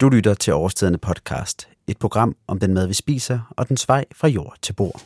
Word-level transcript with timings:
Du 0.00 0.08
lytter 0.08 0.34
til 0.34 0.52
Overstedende 0.52 0.98
podcast, 0.98 1.68
et 1.86 1.98
program 1.98 2.36
om 2.48 2.58
den 2.58 2.74
mad, 2.74 2.86
vi 2.86 2.94
spiser, 2.94 3.38
og 3.50 3.68
den 3.68 3.76
vej 3.86 4.04
fra 4.14 4.28
jord 4.28 4.54
til 4.62 4.72
bord. 4.72 5.00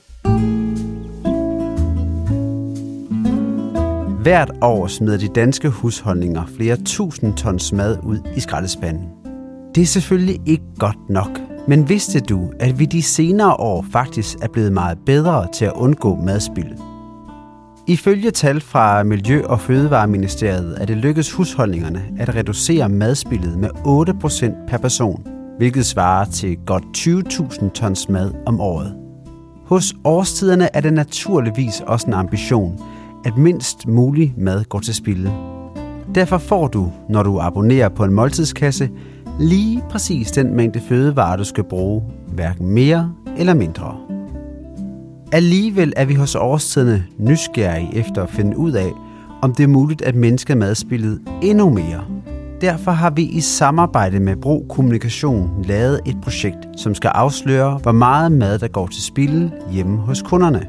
Hvert 4.22 4.50
år 4.62 4.86
smider 4.86 5.18
de 5.18 5.28
danske 5.28 5.68
husholdninger 5.68 6.46
flere 6.46 6.76
tusind 6.76 7.36
tons 7.36 7.72
mad 7.72 7.98
ud 8.02 8.18
i 8.36 8.40
skraldespanden. 8.40 9.08
Det 9.74 9.82
er 9.82 9.86
selvfølgelig 9.86 10.40
ikke 10.46 10.64
godt 10.78 11.10
nok, 11.10 11.40
men 11.68 11.88
vidste 11.88 12.20
du, 12.20 12.52
at 12.60 12.78
vi 12.78 12.84
de 12.84 13.02
senere 13.02 13.54
år 13.54 13.86
faktisk 13.92 14.38
er 14.42 14.48
blevet 14.48 14.72
meget 14.72 14.98
bedre 15.06 15.52
til 15.52 15.64
at 15.64 15.72
undgå 15.72 16.16
madspild? 16.16 16.89
Ifølge 17.90 18.30
tal 18.30 18.60
fra 18.60 19.02
Miljø- 19.02 19.46
og 19.46 19.60
Fødevareministeriet 19.60 20.76
er 20.80 20.86
det 20.86 20.96
lykkedes 20.96 21.32
husholdningerne 21.32 22.02
at 22.18 22.34
reducere 22.34 22.88
madspillet 22.88 23.58
med 23.58 23.68
8% 23.68 24.66
per 24.68 24.78
person, 24.78 25.26
hvilket 25.58 25.86
svarer 25.86 26.24
til 26.24 26.56
godt 26.66 26.84
20.000 26.96 27.70
tons 27.70 28.08
mad 28.08 28.30
om 28.46 28.60
året. 28.60 28.96
Hos 29.66 29.94
årstiderne 30.04 30.76
er 30.76 30.80
det 30.80 30.92
naturligvis 30.92 31.82
også 31.86 32.06
en 32.06 32.12
ambition, 32.12 32.80
at 33.24 33.36
mindst 33.36 33.86
mulig 33.86 34.34
mad 34.36 34.64
går 34.64 34.80
til 34.80 34.94
spilde. 34.94 35.32
Derfor 36.14 36.38
får 36.38 36.68
du, 36.68 36.92
når 37.08 37.22
du 37.22 37.40
abonnerer 37.40 37.88
på 37.88 38.04
en 38.04 38.12
måltidskasse, 38.12 38.90
lige 39.40 39.82
præcis 39.90 40.30
den 40.30 40.54
mængde 40.54 40.80
fødevarer, 40.80 41.36
du 41.36 41.44
skal 41.44 41.64
bruge, 41.64 42.02
hverken 42.28 42.66
mere 42.66 43.12
eller 43.38 43.54
mindre. 43.54 44.19
Alligevel 45.32 45.92
er 45.96 46.04
vi 46.04 46.14
hos 46.14 46.34
årstiderne 46.34 47.06
nysgerrige 47.18 47.94
efter 47.94 48.22
at 48.22 48.30
finde 48.30 48.56
ud 48.56 48.72
af, 48.72 48.92
om 49.42 49.54
det 49.54 49.62
er 49.62 49.68
muligt 49.68 50.02
at 50.02 50.14
mindske 50.14 50.54
madspillet 50.54 51.20
endnu 51.42 51.70
mere. 51.70 52.04
Derfor 52.60 52.90
har 52.90 53.10
vi 53.10 53.22
i 53.22 53.40
samarbejde 53.40 54.20
med 54.20 54.36
Bro 54.36 54.66
Kommunikation 54.68 55.64
lavet 55.64 56.00
et 56.06 56.16
projekt, 56.22 56.58
som 56.76 56.94
skal 56.94 57.08
afsløre, 57.08 57.78
hvor 57.82 57.92
meget 57.92 58.32
mad 58.32 58.58
der 58.58 58.68
går 58.68 58.86
til 58.86 59.02
spilde 59.02 59.50
hjemme 59.72 59.96
hos 59.98 60.22
kunderne. 60.22 60.66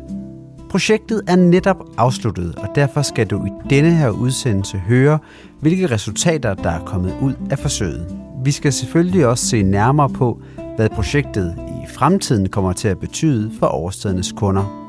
Projektet 0.69 1.21
er 1.27 1.35
netop 1.35 1.83
afsluttet, 1.97 2.55
og 2.55 2.67
derfor 2.75 3.01
skal 3.01 3.27
du 3.27 3.45
i 3.45 3.49
denne 3.69 3.91
her 3.91 4.09
udsendelse 4.09 4.77
høre, 4.77 5.19
hvilke 5.59 5.87
resultater 5.87 6.53
der 6.53 6.69
er 6.69 6.85
kommet 6.85 7.13
ud 7.21 7.33
af 7.49 7.59
forsøget. 7.59 8.17
Vi 8.43 8.51
skal 8.51 8.73
selvfølgelig 8.73 9.27
også 9.27 9.45
se 9.45 9.61
nærmere 9.61 10.09
på, 10.09 10.41
hvad 10.75 10.89
projektet 10.89 11.55
i 11.80 11.80
fremtiden 11.91 12.49
kommer 12.49 12.73
til 12.73 12.87
at 12.87 12.99
betyde 12.99 13.51
for 13.59 13.67
årstidernes 13.67 14.31
kunder. 14.31 14.81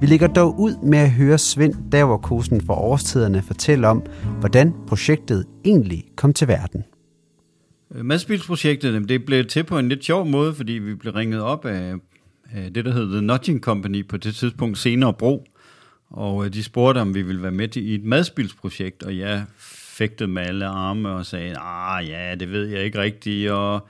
Vi 0.00 0.06
lægger 0.06 0.26
dog 0.26 0.60
ud 0.60 0.74
med 0.82 0.98
at 0.98 1.10
høre 1.10 1.38
Svend 1.38 1.74
Daverkosen 1.92 2.66
fra 2.66 2.80
Årstiderne 2.80 3.42
fortælle 3.42 3.88
om, 3.88 4.02
hvordan 4.40 4.74
projektet 4.86 5.44
egentlig 5.64 6.04
kom 6.16 6.32
til 6.32 6.48
verden. 6.48 6.84
Øh, 7.94 8.04
Madspilsprojektet 8.04 9.08
det 9.08 9.24
blev 9.24 9.44
til 9.44 9.64
på 9.64 9.78
en 9.78 9.88
lidt 9.88 10.04
sjov 10.04 10.26
måde, 10.26 10.54
fordi 10.54 10.72
vi 10.72 10.94
blev 10.94 11.12
ringet 11.12 11.40
op 11.40 11.64
af, 11.64 11.94
det, 12.74 12.84
der 12.84 12.92
hed 12.92 13.12
The 13.12 13.20
Nudging 13.20 13.60
Company 13.60 14.06
på 14.08 14.16
det 14.16 14.34
tidspunkt 14.34 14.78
senere 14.78 15.12
Bro. 15.12 15.44
Og 16.10 16.44
øh, 16.44 16.52
de 16.52 16.62
spurgte, 16.62 16.98
om 16.98 17.14
vi 17.14 17.22
ville 17.22 17.42
være 17.42 17.52
med 17.52 17.76
i 17.76 17.94
et 17.94 18.04
madspilsprojekt, 18.04 19.02
og 19.02 19.18
jeg 19.18 19.44
fægtede 19.98 20.28
med 20.28 20.42
alle 20.42 20.66
arme 20.66 21.10
og 21.10 21.26
sagde, 21.26 21.56
ah 21.58 22.08
ja, 22.08 22.34
det 22.34 22.50
ved 22.50 22.66
jeg 22.66 22.84
ikke 22.84 23.00
rigtigt, 23.00 23.50
og 23.50 23.88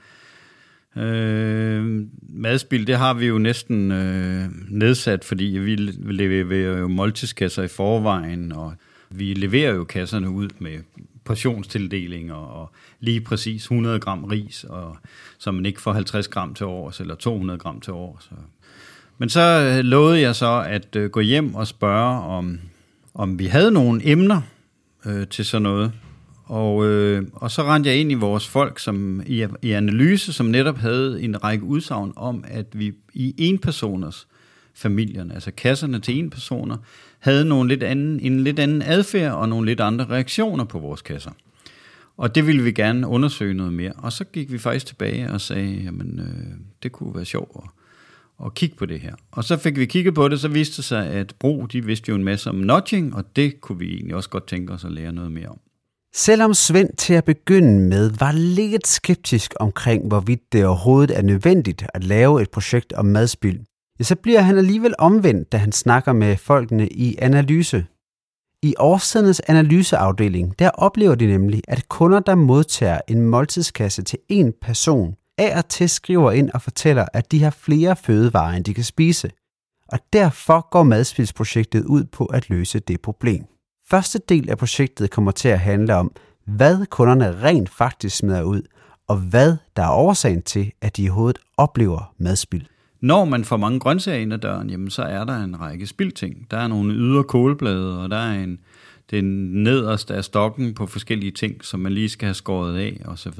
Øh, 0.97 2.01
madspil, 2.29 2.87
det 2.87 2.97
har 2.97 3.13
vi 3.13 3.25
jo 3.25 3.37
næsten 3.37 3.91
øh, 3.91 4.45
nedsat, 4.69 5.23
fordi 5.23 5.43
vi 5.43 5.75
leverer 6.11 6.77
jo 6.77 6.87
måltidskasser 6.87 7.63
i 7.63 7.67
forvejen, 7.67 8.51
og 8.51 8.73
vi 9.09 9.33
leverer 9.33 9.73
jo 9.73 9.83
kasserne 9.83 10.29
ud 10.29 10.49
med 10.59 10.79
portionstildelinger 11.23 12.35
og 12.35 12.71
lige 12.99 13.21
præcis 13.21 13.63
100 13.63 13.99
gram 13.99 14.23
ris, 14.23 14.63
og, 14.63 14.97
så 15.37 15.51
man 15.51 15.65
ikke 15.65 15.81
får 15.81 15.93
50 15.93 16.27
gram 16.27 16.53
til 16.53 16.65
års 16.65 16.99
eller 16.99 17.15
200 17.15 17.59
gram 17.59 17.81
til 17.81 17.93
års. 17.93 18.31
Men 19.17 19.29
så 19.29 19.41
øh, 19.41 19.85
lovede 19.85 20.21
jeg 20.21 20.35
så 20.35 20.65
at 20.67 20.95
øh, 20.95 21.09
gå 21.09 21.19
hjem 21.19 21.55
og 21.55 21.67
spørge, 21.67 22.21
om, 22.21 22.59
om 23.13 23.39
vi 23.39 23.45
havde 23.45 23.71
nogle 23.71 24.01
emner 24.03 24.41
øh, 25.05 25.27
til 25.27 25.45
sådan 25.45 25.63
noget. 25.63 25.91
Og, 26.45 26.85
øh, 26.85 27.23
og 27.33 27.51
så 27.51 27.63
rendte 27.63 27.89
jeg 27.89 27.99
ind 27.99 28.11
i 28.11 28.15
vores 28.15 28.47
folk 28.47 28.79
som 28.79 29.21
i, 29.25 29.45
i 29.61 29.71
analyse, 29.71 30.33
som 30.33 30.45
netop 30.45 30.77
havde 30.77 31.21
en 31.21 31.43
række 31.43 31.63
udsagn 31.63 32.13
om, 32.15 32.43
at 32.47 32.65
vi 32.73 32.93
i 33.13 33.35
en 33.37 33.57
personers 33.57 34.27
familierne, 34.73 35.33
altså 35.33 35.51
kasserne 35.51 35.99
til 35.99 36.19
en 36.19 36.29
personer, 36.29 36.77
havde 37.19 37.45
nogle 37.45 37.69
lidt 37.69 37.83
anden, 37.83 38.19
en 38.19 38.43
lidt 38.43 38.59
anden 38.59 38.81
adfærd 38.81 39.31
og 39.31 39.49
nogle 39.49 39.65
lidt 39.65 39.79
andre 39.79 40.05
reaktioner 40.05 40.63
på 40.63 40.79
vores 40.79 41.01
kasser. 41.01 41.31
Og 42.17 42.35
det 42.35 42.47
ville 42.47 42.63
vi 42.63 42.71
gerne 42.71 43.07
undersøge 43.07 43.53
noget 43.53 43.73
mere. 43.73 43.93
Og 43.97 44.11
så 44.13 44.23
gik 44.23 44.51
vi 44.51 44.57
faktisk 44.57 44.85
tilbage 44.85 45.31
og 45.31 45.41
sagde, 45.41 45.73
jamen 45.73 46.19
øh, 46.19 46.57
det 46.83 46.91
kunne 46.91 47.15
være 47.15 47.25
sjovt 47.25 47.51
at, 47.55 47.69
at 48.45 48.53
kigge 48.53 48.75
på 48.75 48.85
det 48.85 48.99
her. 48.99 49.15
Og 49.31 49.43
så 49.43 49.57
fik 49.57 49.77
vi 49.77 49.85
kigget 49.85 50.15
på 50.15 50.27
det, 50.27 50.39
så 50.39 50.47
viste 50.47 50.77
det 50.77 50.85
sig, 50.85 51.07
at 51.07 51.35
Bro, 51.39 51.65
de 51.65 51.85
vidste 51.85 52.09
jo 52.09 52.15
en 52.15 52.23
masse 52.23 52.49
om 52.49 52.55
nudging, 52.55 53.15
og 53.15 53.35
det 53.35 53.61
kunne 53.61 53.79
vi 53.79 53.93
egentlig 53.93 54.15
også 54.15 54.29
godt 54.29 54.47
tænke 54.47 54.73
os 54.73 54.85
at 54.85 54.91
lære 54.91 55.11
noget 55.11 55.31
mere 55.31 55.47
om. 55.47 55.59
Selvom 56.17 56.53
Svend 56.53 56.89
til 56.97 57.13
at 57.13 57.25
begynde 57.25 57.79
med 57.79 58.09
var 58.09 58.31
lidt 58.31 58.87
skeptisk 58.87 59.53
omkring, 59.59 60.07
hvorvidt 60.07 60.53
det 60.53 60.65
overhovedet 60.65 61.17
er 61.17 61.21
nødvendigt 61.21 61.85
at 61.93 62.03
lave 62.03 62.41
et 62.41 62.51
projekt 62.51 62.93
om 62.93 63.05
madspild, 63.05 63.59
ja, 63.99 64.03
så 64.03 64.15
bliver 64.15 64.41
han 64.41 64.57
alligevel 64.57 64.95
omvendt, 64.99 65.51
da 65.51 65.57
han 65.57 65.71
snakker 65.71 66.13
med 66.13 66.37
folkene 66.37 66.87
i 66.87 67.15
analyse. 67.19 67.85
I 68.61 68.75
årstidens 68.77 69.41
analyseafdeling, 69.47 70.59
der 70.59 70.69
oplever 70.69 71.15
de 71.15 71.27
nemlig, 71.27 71.61
at 71.67 71.89
kunder, 71.89 72.19
der 72.19 72.35
modtager 72.35 72.99
en 73.07 73.21
måltidskasse 73.21 74.03
til 74.03 74.19
en 74.29 74.53
person, 74.61 75.15
af 75.37 75.57
og 75.57 75.69
til 75.69 75.89
skriver 75.89 76.31
ind 76.31 76.49
og 76.49 76.61
fortæller, 76.61 77.05
at 77.13 77.31
de 77.31 77.43
har 77.43 77.49
flere 77.49 77.95
fødevarer, 77.95 78.55
end 78.55 78.65
de 78.65 78.73
kan 78.73 78.83
spise. 78.83 79.31
Og 79.87 79.99
derfor 80.13 80.69
går 80.69 80.83
madspilsprojektet 80.83 81.85
ud 81.85 82.03
på 82.03 82.25
at 82.25 82.49
løse 82.49 82.79
det 82.79 83.01
problem. 83.01 83.54
Første 83.89 84.19
del 84.29 84.49
af 84.49 84.57
projektet 84.57 85.11
kommer 85.11 85.31
til 85.31 85.49
at 85.49 85.59
handle 85.59 85.95
om, 85.95 86.11
hvad 86.45 86.85
kunderne 86.85 87.43
rent 87.43 87.69
faktisk 87.69 88.17
smider 88.17 88.43
ud, 88.43 88.61
og 89.07 89.17
hvad 89.17 89.57
der 89.75 89.83
er 89.83 89.91
årsagen 89.91 90.41
til, 90.41 90.71
at 90.81 90.97
de 90.97 91.03
i 91.03 91.07
hovedet 91.07 91.37
oplever 91.57 92.13
madspild. 92.17 92.65
Når 93.01 93.25
man 93.25 93.45
får 93.45 93.57
mange 93.57 93.79
grøntsager 93.79 94.19
ind 94.19 94.33
ad 94.33 94.37
døren, 94.37 94.69
jamen, 94.69 94.89
så 94.89 95.03
er 95.03 95.23
der 95.23 95.43
en 95.43 95.61
række 95.61 95.87
spildting. 95.87 96.47
Der 96.51 96.57
er 96.57 96.67
nogle 96.67 96.93
ydre 96.93 97.23
kålblade, 97.23 98.03
og 98.03 98.09
der 98.09 98.17
er 98.17 98.43
en, 98.43 98.59
den 99.11 99.25
nederste 99.63 100.13
af 100.13 100.23
stokken 100.23 100.73
på 100.73 100.85
forskellige 100.85 101.31
ting, 101.31 101.65
som 101.65 101.79
man 101.79 101.91
lige 101.91 102.09
skal 102.09 102.25
have 102.25 102.33
skåret 102.33 102.77
af 102.77 103.01
osv. 103.05 103.39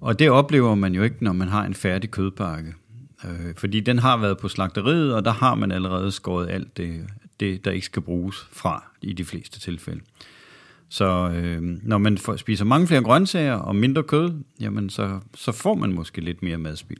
Og 0.00 0.18
det 0.18 0.30
oplever 0.30 0.74
man 0.74 0.94
jo 0.94 1.02
ikke, 1.02 1.16
når 1.20 1.32
man 1.32 1.48
har 1.48 1.64
en 1.64 1.74
færdig 1.74 2.10
kødpakke. 2.10 2.74
Øh, 3.24 3.54
fordi 3.56 3.80
den 3.80 3.98
har 3.98 4.16
været 4.16 4.38
på 4.38 4.48
slagteriet, 4.48 5.14
og 5.14 5.24
der 5.24 5.32
har 5.32 5.54
man 5.54 5.72
allerede 5.72 6.12
skåret 6.12 6.50
alt 6.50 6.76
det, 6.76 7.06
det, 7.40 7.64
der 7.64 7.70
ikke 7.70 7.86
skal 7.86 8.02
bruges 8.02 8.46
fra 8.52 8.84
i 9.02 9.12
de 9.12 9.24
fleste 9.24 9.60
tilfælde. 9.60 10.00
Så 10.88 11.30
øh, 11.34 11.62
når 11.62 11.98
man 11.98 12.18
får, 12.18 12.36
spiser 12.36 12.64
mange 12.64 12.86
flere 12.86 13.02
grøntsager 13.02 13.54
og 13.54 13.76
mindre 13.76 14.02
kød, 14.02 14.42
jamen 14.60 14.90
så, 14.90 15.20
så 15.34 15.52
får 15.52 15.74
man 15.74 15.92
måske 15.92 16.20
lidt 16.20 16.42
mere 16.42 16.58
madspil. 16.58 16.98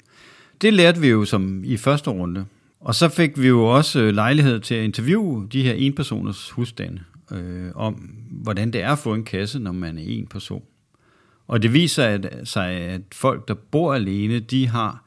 Det 0.60 0.72
lærte 0.72 1.00
vi 1.00 1.08
jo 1.08 1.24
som 1.24 1.64
i 1.64 1.76
første 1.76 2.10
runde. 2.10 2.44
Og 2.80 2.94
så 2.94 3.08
fik 3.08 3.41
vi 3.41 3.48
jo 3.48 3.64
også 3.64 4.00
øh, 4.00 4.14
lejlighed 4.14 4.60
til 4.60 4.74
at 4.74 4.84
interviewe 4.84 5.48
de 5.52 5.62
her 5.62 5.72
enpersoners 5.72 6.50
husstande 6.50 7.00
øh, 7.32 7.70
om, 7.74 7.94
hvordan 8.30 8.70
det 8.70 8.82
er 8.82 8.92
at 8.92 8.98
få 8.98 9.14
en 9.14 9.24
kasse, 9.24 9.58
når 9.58 9.72
man 9.72 9.98
er 9.98 10.03
en 10.03 10.26
person. 10.26 10.62
Og 11.47 11.62
det 11.62 11.72
viser 11.72 12.04
at, 12.04 12.41
sig, 12.44 12.70
at 12.70 13.00
folk, 13.12 13.48
der 13.48 13.54
bor 13.54 13.94
alene, 13.94 14.38
de 14.38 14.68
har, 14.68 15.04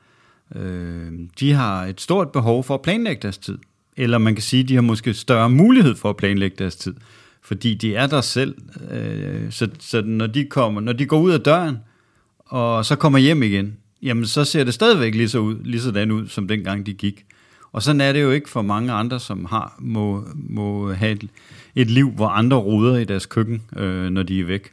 øh, 0.56 1.12
de 1.40 1.54
har 1.54 1.86
et 1.86 2.02
stort 2.02 2.32
behov 2.32 2.64
for 2.64 2.74
at 2.74 2.82
planlægge 2.82 3.22
deres 3.22 3.38
tid. 3.38 3.58
Eller 4.00 4.18
man 4.18 4.36
kan 4.36 4.42
sige, 4.42 4.64
at 4.64 4.70
de 4.70 4.76
har 4.76 4.82
måske 4.82 5.14
større 5.14 5.50
mulighed 5.50 5.96
for 5.96 6.10
at 6.10 6.18
planlægge 6.18 6.56
deres 6.60 6.76
tid, 6.76 6.94
fordi 7.42 7.74
de 7.74 7.96
er 7.96 8.08
der 8.08 8.22
selv. 8.22 8.56
Øh, 8.92 9.52
så 9.52 9.68
så 9.80 10.02
når, 10.02 10.28
de 10.28 10.46
kommer, 10.46 10.82
når 10.82 10.94
de 10.94 11.06
går 11.06 11.20
ud 11.20 11.32
af 11.32 11.40
døren, 11.40 11.78
og 12.46 12.86
så 12.86 12.96
kommer 12.96 13.20
hjem 13.20 13.44
igen, 13.44 13.78
jamen 14.02 14.26
så 14.26 14.46
ser 14.46 14.64
det 14.64 14.74
stadigvæk 14.74 15.16
lige, 15.16 15.30
så 15.30 15.40
ud, 15.40 15.56
lige 15.64 15.82
sådan 15.82 16.12
ud, 16.12 16.28
som 16.28 16.48
dengang 16.48 16.86
de 16.86 16.94
gik. 16.94 17.26
Og 17.72 17.82
sådan 17.82 18.02
er 18.02 18.14
det 18.14 18.22
jo 18.22 18.32
ikke 18.32 18.50
for 18.50 18.62
mange 18.62 18.92
andre, 18.92 19.20
som 19.20 19.46
har 19.46 19.76
må, 19.80 20.28
må 20.36 20.94
have 20.94 21.12
et, 21.12 21.28
et 21.76 21.90
liv, 21.90 22.12
hvor 22.12 22.28
andre 22.28 22.58
ruder 22.58 22.98
i 22.98 23.04
deres 23.04 23.26
køkken, 23.26 23.62
øh, 23.78 24.10
når 24.10 24.24
de 24.24 24.40
er 24.40 24.46
væk. 24.46 24.72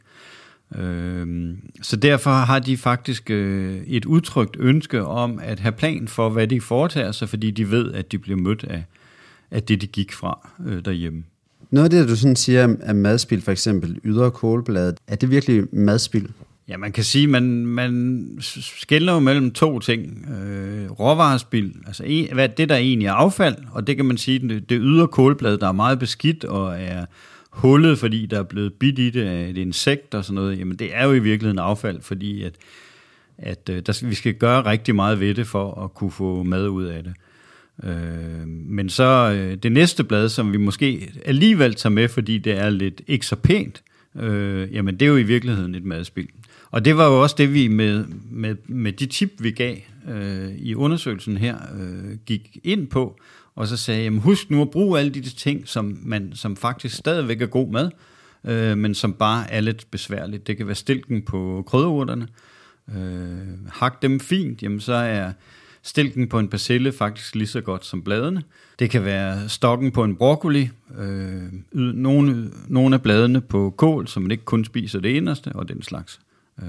Øh, 0.75 1.53
så 1.81 1.95
derfor 1.95 2.31
har 2.31 2.59
de 2.59 2.77
faktisk 2.77 3.29
øh, 3.29 3.77
et 3.87 4.05
udtrykt 4.05 4.57
ønske 4.59 5.03
om 5.05 5.39
at 5.43 5.59
have 5.59 5.71
plan 5.71 6.07
for, 6.07 6.29
hvad 6.29 6.47
de 6.47 6.61
foretager 6.61 7.11
sig, 7.11 7.29
fordi 7.29 7.51
de 7.51 7.71
ved, 7.71 7.93
at 7.93 8.11
de 8.11 8.17
bliver 8.17 8.37
mødt 8.37 8.63
af, 8.63 8.83
af 9.51 9.63
det, 9.63 9.81
de 9.81 9.87
gik 9.87 10.13
fra 10.13 10.49
øh, 10.65 10.85
derhjemme. 10.85 11.23
Noget 11.71 11.83
af 11.85 11.89
det, 11.89 12.09
du 12.09 12.15
sådan 12.15 12.35
siger 12.35 12.75
af 12.79 12.95
madspil, 12.95 13.41
for 13.41 13.51
eksempel 13.51 13.99
ydre 14.03 14.31
kålblad, 14.31 14.93
er 15.07 15.15
det 15.15 15.31
virkelig 15.31 15.63
madspil? 15.71 16.29
Ja, 16.67 16.77
man 16.77 16.91
kan 16.91 17.03
sige, 17.03 17.27
man, 17.27 17.65
man 17.65 18.37
skiller 18.39 19.13
jo 19.13 19.19
mellem 19.19 19.51
to 19.51 19.79
ting. 19.79 20.27
Øh, 20.29 20.91
råvarespil, 20.91 21.75
altså 21.87 22.03
en, 22.05 22.33
hvad 22.33 22.49
det, 22.49 22.69
der 22.69 22.75
egentlig 22.75 23.07
er 23.07 23.13
affald, 23.13 23.55
og 23.71 23.87
det 23.87 23.95
kan 23.95 24.05
man 24.05 24.17
sige, 24.17 24.39
det, 24.39 24.69
det 24.69 24.79
ydre 24.81 25.07
kålblad, 25.07 25.57
der 25.57 25.67
er 25.67 25.71
meget 25.71 25.99
beskidt 25.99 26.43
og 26.43 26.81
er 26.81 27.05
hullet, 27.49 27.99
fordi 27.99 28.25
der 28.25 28.39
er 28.39 28.43
blevet 28.43 28.73
bidt 28.73 28.99
i 28.99 29.09
det 29.09 29.23
af 29.23 29.49
et 29.49 29.57
insekt 29.57 30.15
og 30.15 30.25
sådan 30.25 30.35
noget, 30.35 30.59
jamen 30.59 30.79
det 30.79 30.95
er 30.95 31.05
jo 31.05 31.13
i 31.13 31.19
virkeligheden 31.19 31.59
affald, 31.59 32.01
fordi 32.01 32.43
at 32.43 32.53
at 33.37 33.69
øh, 33.69 33.81
der, 33.85 34.07
vi 34.07 34.15
skal 34.15 34.33
gøre 34.33 34.65
rigtig 34.65 34.95
meget 34.95 35.19
ved 35.19 35.35
det 35.35 35.47
for 35.47 35.83
at 35.83 35.93
kunne 35.93 36.11
få 36.11 36.43
mad 36.43 36.67
ud 36.67 36.83
af 36.83 37.03
det. 37.03 37.13
Øh, 37.83 38.47
men 38.47 38.89
så 38.89 39.33
øh, 39.37 39.57
det 39.63 39.71
næste 39.71 40.03
blad, 40.03 40.29
som 40.29 40.51
vi 40.51 40.57
måske 40.57 41.13
alligevel 41.25 41.75
tager 41.75 41.93
med, 41.93 42.07
fordi 42.07 42.37
det 42.37 42.57
er 42.57 42.69
lidt 42.69 43.01
ikke 43.07 43.25
så 43.25 43.35
pænt, 43.35 43.83
øh, 44.15 44.73
jamen 44.73 44.99
det 44.99 45.05
er 45.05 45.09
jo 45.09 45.17
i 45.17 45.23
virkeligheden 45.23 45.75
et 45.75 45.85
madspil. 45.85 46.27
Og 46.71 46.85
det 46.85 46.97
var 46.97 47.07
jo 47.07 47.21
også 47.21 47.35
det, 47.37 47.53
vi 47.53 47.67
med, 47.67 48.05
med, 48.31 48.55
med 48.67 48.91
de 48.91 49.05
tip, 49.05 49.31
vi 49.39 49.51
gav 49.51 49.75
øh, 50.09 50.49
i 50.57 50.75
undersøgelsen 50.75 51.37
her, 51.37 51.57
øh, 51.79 52.17
gik 52.25 52.57
ind 52.63 52.87
på, 52.87 53.19
og 53.55 53.67
så 53.67 53.77
sagde, 53.77 54.03
jamen 54.03 54.19
husk 54.19 54.49
nu 54.49 54.61
at 54.61 54.71
bruge 54.71 54.99
alle 54.99 55.11
de 55.11 55.21
ting, 55.21 55.67
som, 55.67 55.99
man, 56.01 56.31
som 56.35 56.55
faktisk 56.55 56.95
stadigvæk 56.95 57.41
er 57.41 57.45
god 57.45 57.71
mad, 57.71 57.91
øh, 58.45 58.77
men 58.77 58.95
som 58.95 59.13
bare 59.13 59.51
er 59.51 59.61
lidt 59.61 59.91
besværligt. 59.91 60.47
Det 60.47 60.57
kan 60.57 60.67
være 60.67 60.75
stilken 60.75 61.21
på 61.21 61.63
krydderurterne. 61.67 62.27
Øh, 62.95 63.69
hak 63.71 64.01
dem 64.01 64.19
fint, 64.19 64.63
jamen 64.63 64.79
så 64.79 64.93
er 64.93 65.31
stilken 65.87 66.27
på 66.27 66.39
en 66.39 66.47
persille 66.47 66.91
faktisk 66.91 67.35
lige 67.35 67.47
så 67.47 67.61
godt 67.61 67.85
som 67.85 68.03
bladene. 68.03 68.43
Det 68.79 68.89
kan 68.89 69.05
være 69.05 69.49
stokken 69.49 69.91
på 69.91 70.03
en 70.03 70.15
broccoli, 70.15 70.69
øh, 70.97 71.43
nogle, 71.73 72.51
nogle 72.67 72.95
af 72.95 73.01
bladene 73.01 73.41
på 73.41 73.73
kål, 73.77 74.07
så 74.07 74.19
man 74.19 74.31
ikke 74.31 74.45
kun 74.45 74.65
spiser 74.65 74.99
det 74.99 75.09
inderste, 75.09 75.51
og 75.55 75.69
den 75.69 75.81
slags. 75.81 76.19
Øh, 76.63 76.67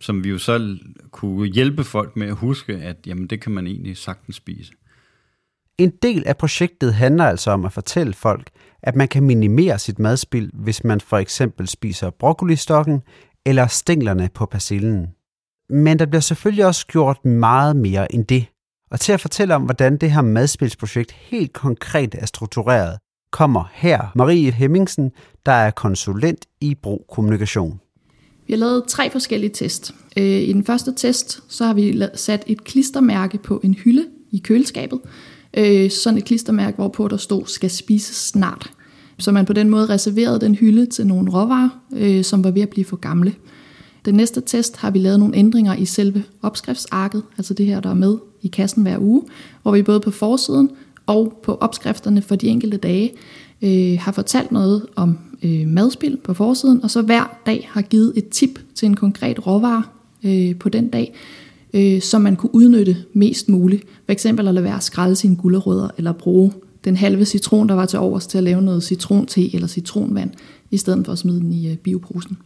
som 0.00 0.24
vi 0.24 0.28
jo 0.28 0.38
så 0.38 0.76
kunne 1.10 1.48
hjælpe 1.48 1.84
folk 1.84 2.16
med 2.16 2.26
at 2.26 2.34
huske, 2.34 2.76
at 2.76 2.96
jamen, 3.06 3.26
det 3.26 3.40
kan 3.40 3.52
man 3.52 3.66
egentlig 3.66 3.96
sagtens 3.96 4.36
spise. 4.36 4.72
En 5.78 5.92
del 6.02 6.22
af 6.26 6.36
projektet 6.36 6.94
handler 6.94 7.24
altså 7.24 7.50
om 7.50 7.64
at 7.64 7.72
fortælle 7.72 8.12
folk, 8.12 8.50
at 8.82 8.96
man 8.96 9.08
kan 9.08 9.22
minimere 9.22 9.78
sit 9.78 9.98
madspild, 9.98 10.50
hvis 10.54 10.84
man 10.84 11.00
for 11.00 11.16
eksempel 11.18 11.68
spiser 11.68 12.10
broccolistokken 12.10 13.02
eller 13.46 13.66
stænglerne 13.66 14.28
på 14.34 14.46
persillen. 14.46 15.06
Men 15.70 15.98
der 15.98 16.06
bliver 16.06 16.20
selvfølgelig 16.20 16.66
også 16.66 16.86
gjort 16.86 17.24
meget 17.24 17.76
mere 17.76 18.14
end 18.14 18.24
det. 18.24 18.46
Og 18.90 19.00
til 19.00 19.12
at 19.12 19.20
fortælle 19.20 19.54
om, 19.54 19.62
hvordan 19.62 19.96
det 19.96 20.12
her 20.12 20.22
madspilsprojekt 20.22 21.12
helt 21.12 21.52
konkret 21.52 22.14
er 22.18 22.26
struktureret, 22.26 22.98
kommer 23.32 23.70
her 23.72 24.12
Marie 24.14 24.50
Hemmingsen, 24.50 25.10
der 25.46 25.52
er 25.52 25.70
konsulent 25.70 26.46
i 26.60 26.74
Bro 26.74 27.06
Kommunikation. 27.12 27.80
Vi 28.46 28.52
har 28.52 28.58
lavet 28.58 28.84
tre 28.88 29.10
forskellige 29.10 29.50
test. 29.50 29.94
Øh, 30.16 30.24
I 30.24 30.52
den 30.52 30.64
første 30.64 30.94
test 30.96 31.40
så 31.48 31.64
har 31.64 31.74
vi 31.74 32.02
sat 32.14 32.44
et 32.46 32.64
klistermærke 32.64 33.38
på 33.38 33.60
en 33.64 33.74
hylde 33.74 34.06
i 34.30 34.38
køleskabet. 34.38 35.00
Øh, 35.54 35.90
sådan 35.90 36.18
et 36.18 36.24
klistermærke, 36.24 36.76
hvorpå 36.76 37.08
der 37.08 37.16
stod, 37.16 37.46
skal 37.46 37.70
spises 37.70 38.16
snart. 38.16 38.70
Så 39.18 39.32
man 39.32 39.46
på 39.46 39.52
den 39.52 39.70
måde 39.70 39.86
reserverede 39.86 40.40
den 40.40 40.54
hylde 40.54 40.86
til 40.86 41.06
nogle 41.06 41.30
råvarer, 41.30 41.68
øh, 41.92 42.24
som 42.24 42.44
var 42.44 42.50
ved 42.50 42.62
at 42.62 42.70
blive 42.70 42.84
for 42.84 42.96
gamle. 42.96 43.34
Den 44.04 44.14
næste 44.14 44.40
test 44.46 44.76
har 44.76 44.90
vi 44.90 44.98
lavet 44.98 45.18
nogle 45.18 45.36
ændringer 45.36 45.74
i 45.74 45.84
selve 45.84 46.24
opskriftsarket, 46.42 47.22
altså 47.38 47.54
det 47.54 47.66
her, 47.66 47.80
der 47.80 47.90
er 47.90 47.94
med 47.94 48.16
i 48.42 48.48
kassen 48.48 48.82
hver 48.82 48.98
uge, 48.98 49.22
hvor 49.62 49.72
vi 49.72 49.82
både 49.82 50.00
på 50.00 50.10
forsiden 50.10 50.70
og 51.06 51.40
på 51.42 51.54
opskrifterne 51.54 52.22
for 52.22 52.36
de 52.36 52.46
enkelte 52.46 52.76
dage 52.76 53.12
øh, 53.62 53.98
har 54.00 54.12
fortalt 54.12 54.52
noget 54.52 54.86
om 54.96 55.18
øh, 55.42 55.68
madspil 55.68 56.16
på 56.16 56.34
forsiden, 56.34 56.82
og 56.82 56.90
så 56.90 57.02
hver 57.02 57.38
dag 57.46 57.68
har 57.72 57.82
givet 57.82 58.12
et 58.16 58.28
tip 58.28 58.60
til 58.74 58.86
en 58.86 58.96
konkret 58.96 59.46
råvare 59.46 59.82
øh, 60.24 60.56
på 60.56 60.68
den 60.68 60.88
dag, 60.88 61.14
øh, 61.74 62.00
som 62.00 62.20
man 62.20 62.36
kunne 62.36 62.54
udnytte 62.54 62.96
mest 63.12 63.48
muligt. 63.48 63.84
For 64.04 64.12
eksempel 64.12 64.48
at 64.48 64.54
lade 64.54 64.64
være 64.64 64.76
at 64.76 64.82
skralde 64.82 65.16
sine 65.16 65.36
gulerødder, 65.36 65.88
eller 65.98 66.12
bruge 66.12 66.52
den 66.84 66.96
halve 66.96 67.24
citron, 67.24 67.68
der 67.68 67.74
var 67.74 67.86
til 67.86 67.98
overs 67.98 68.26
til 68.26 68.38
at 68.38 68.44
lave 68.44 68.62
noget 68.62 68.82
citronte 68.82 69.54
eller 69.54 69.68
citronvand, 69.68 70.30
i 70.70 70.76
stedet 70.76 71.06
for 71.06 71.12
at 71.12 71.18
smide 71.18 71.40
den 71.40 71.52
i 71.52 71.70
øh, 71.70 71.76
bioposen. 71.76 72.38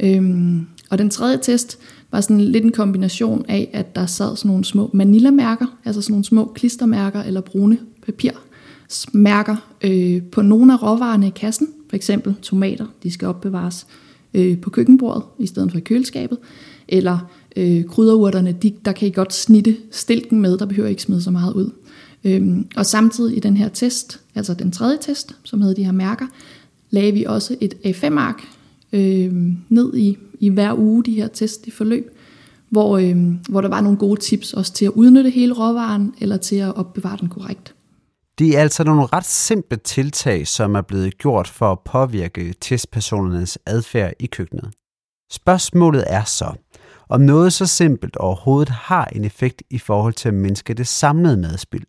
Øhm, 0.00 0.66
og 0.90 0.98
den 0.98 1.10
tredje 1.10 1.38
test 1.42 1.78
var 2.12 2.20
sådan 2.20 2.40
lidt 2.40 2.64
en 2.64 2.72
kombination 2.72 3.44
af, 3.48 3.70
at 3.72 3.96
der 3.96 4.06
sad 4.06 4.36
sådan 4.36 4.48
nogle 4.48 4.64
små 4.64 4.90
manila-mærker, 4.94 5.66
altså 5.84 6.02
sådan 6.02 6.12
nogle 6.12 6.24
små 6.24 6.52
klistermærker 6.54 7.22
eller 7.22 7.40
brune 7.40 7.78
papirmærker 8.06 9.56
øh, 9.82 10.22
på 10.22 10.42
nogle 10.42 10.72
af 10.72 10.82
råvarerne 10.82 11.26
i 11.26 11.32
kassen. 11.36 11.68
For 11.88 11.96
eksempel 11.96 12.34
tomater, 12.42 12.86
de 13.02 13.10
skal 13.10 13.28
opbevares 13.28 13.86
øh, 14.34 14.58
på 14.58 14.70
køkkenbordet 14.70 15.22
i 15.38 15.46
stedet 15.46 15.70
for 15.70 15.78
i 15.78 15.80
køleskabet. 15.80 16.38
Eller 16.88 17.18
øh, 17.56 17.84
krydderurterne, 17.84 18.52
de, 18.52 18.72
der 18.84 18.92
kan 18.92 19.08
I 19.08 19.10
godt 19.10 19.34
snitte 19.34 19.76
stilken 19.90 20.40
med, 20.40 20.58
der 20.58 20.66
behøver 20.66 20.88
ikke 20.88 21.02
smide 21.02 21.22
så 21.22 21.30
meget 21.30 21.52
ud. 21.52 21.70
Øhm, 22.24 22.66
og 22.76 22.86
samtidig 22.86 23.36
i 23.36 23.40
den 23.40 23.56
her 23.56 23.68
test, 23.68 24.20
altså 24.34 24.54
den 24.54 24.70
tredje 24.70 24.98
test, 25.00 25.36
som 25.42 25.60
hedder 25.60 25.74
de 25.74 25.84
her 25.84 25.92
mærker, 25.92 26.26
lagde 26.90 27.12
vi 27.12 27.24
også 27.24 27.56
et 27.60 27.74
A5-ark 27.84 28.55
øh, 28.96 29.32
ned 29.68 29.96
i, 29.96 30.18
i 30.40 30.48
hver 30.48 30.74
uge, 30.78 31.04
de 31.04 31.14
her 31.14 31.28
test 31.28 31.66
i 31.66 31.70
forløb, 31.70 32.10
hvor, 32.70 32.98
øh, 32.98 33.16
hvor 33.48 33.60
der 33.60 33.68
var 33.68 33.80
nogle 33.80 33.98
gode 33.98 34.20
tips 34.20 34.52
også 34.52 34.72
til 34.72 34.84
at 34.84 34.90
udnytte 34.90 35.30
hele 35.30 35.54
råvaren, 35.54 36.14
eller 36.20 36.36
til 36.36 36.56
at 36.56 36.76
opbevare 36.76 37.16
den 37.20 37.28
korrekt. 37.28 37.74
Det 38.38 38.56
er 38.56 38.60
altså 38.60 38.84
nogle 38.84 39.06
ret 39.06 39.24
simple 39.24 39.76
tiltag, 39.76 40.46
som 40.46 40.74
er 40.74 40.80
blevet 40.80 41.18
gjort 41.18 41.48
for 41.48 41.72
at 41.72 41.80
påvirke 41.80 42.54
testpersonernes 42.60 43.58
adfærd 43.66 44.12
i 44.20 44.26
køkkenet. 44.26 44.70
Spørgsmålet 45.32 46.04
er 46.06 46.24
så, 46.24 46.52
om 47.08 47.20
noget 47.20 47.52
så 47.52 47.66
simpelt 47.66 48.16
overhovedet 48.16 48.68
har 48.68 49.04
en 49.04 49.24
effekt 49.24 49.62
i 49.70 49.78
forhold 49.78 50.14
til 50.14 50.28
at 50.28 50.34
mindske 50.34 50.74
det 50.74 50.86
samlede 50.86 51.36
madspild. 51.36 51.84